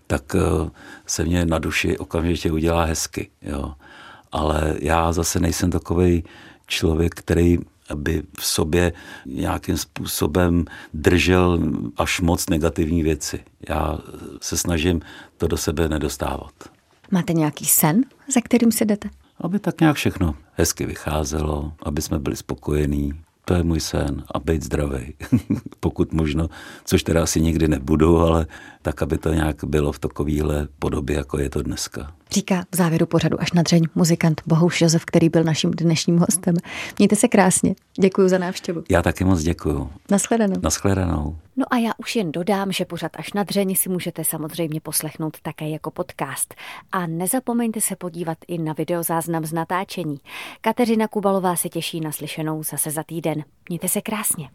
tak 0.07 0.35
eh, 0.35 0.69
se 1.05 1.23
mě 1.23 1.45
na 1.45 1.59
duši 1.59 1.97
okamžitě 1.97 2.51
udělá 2.51 2.83
hezky. 2.83 3.29
Jo. 3.41 3.73
Ale 4.31 4.75
já 4.79 5.13
zase 5.13 5.39
nejsem 5.39 5.71
takový 5.71 6.23
člověk, 6.67 7.15
který 7.15 7.57
by 7.95 8.23
v 8.39 8.45
sobě 8.45 8.93
nějakým 9.25 9.77
způsobem 9.77 10.65
držel 10.93 11.59
až 11.97 12.21
moc 12.21 12.49
negativní 12.49 13.03
věci. 13.03 13.39
Já 13.69 13.97
se 14.41 14.57
snažím 14.57 15.01
to 15.37 15.47
do 15.47 15.57
sebe 15.57 15.89
nedostávat. 15.89 16.53
Máte 17.11 17.33
nějaký 17.33 17.65
sen, 17.65 18.01
za 18.33 18.41
kterým 18.41 18.71
si 18.71 18.85
jdete? 18.85 19.09
Aby 19.41 19.59
tak 19.59 19.81
nějak 19.81 19.95
všechno 19.95 20.35
hezky 20.53 20.85
vycházelo, 20.85 21.73
aby 21.83 22.01
jsme 22.01 22.19
byli 22.19 22.35
spokojení, 22.35 23.13
to 23.45 23.53
je 23.53 23.63
můj 23.63 23.79
sen 23.79 24.23
a 24.31 24.39
být 24.39 24.63
zdravý, 24.63 25.13
pokud 25.79 26.13
možno, 26.13 26.49
což 26.85 27.03
teda 27.03 27.23
asi 27.23 27.41
nikdy 27.41 27.67
nebudu, 27.67 28.17
ale 28.17 28.47
tak, 28.81 29.01
aby 29.01 29.17
to 29.17 29.33
nějak 29.33 29.63
bylo 29.63 29.91
v 29.91 29.99
takovéhle 29.99 30.67
podobě, 30.79 31.15
jako 31.15 31.39
je 31.39 31.49
to 31.49 31.61
dneska. 31.63 32.13
Říká 32.31 32.63
v 32.71 32.75
závěru 32.75 33.05
pořadu 33.05 33.41
až 33.41 33.53
na 33.53 33.61
dřeň 33.61 33.83
muzikant 33.95 34.41
Bohuš 34.45 34.81
Josef, 34.81 35.05
který 35.05 35.29
byl 35.29 35.43
naším 35.43 35.71
dnešním 35.71 36.17
hostem. 36.17 36.55
Mějte 36.97 37.15
se 37.15 37.27
krásně. 37.27 37.75
Děkuji 37.99 38.29
za 38.29 38.37
návštěvu. 38.37 38.83
Já 38.89 39.01
taky 39.01 39.23
moc 39.23 39.41
děkuji. 39.41 39.89
Naschledanou. 40.11 40.55
Naschledanou. 40.63 41.37
No 41.55 41.65
a 41.69 41.77
já 41.77 41.91
už 41.97 42.15
jen 42.15 42.31
dodám, 42.31 42.71
že 42.71 42.85
pořad 42.85 43.11
až 43.15 43.33
na 43.33 43.43
dřeň 43.43 43.75
si 43.75 43.89
můžete 43.89 44.23
samozřejmě 44.23 44.81
poslechnout 44.81 45.37
také 45.41 45.69
jako 45.69 45.91
podcast. 45.91 46.55
A 46.91 47.07
nezapomeňte 47.07 47.81
se 47.81 47.95
podívat 47.95 48.37
i 48.47 48.57
na 48.57 48.73
videozáznam 48.73 49.45
z 49.45 49.53
natáčení. 49.53 50.19
Kateřina 50.61 51.07
Kubalová 51.07 51.55
se 51.55 51.69
těší 51.69 52.01
na 52.01 52.11
slyšenou 52.11 52.63
zase 52.63 52.91
za 52.91 53.03
týden. 53.03 53.43
Mějte 53.69 53.87
se 53.87 54.01
krásně. 54.01 54.49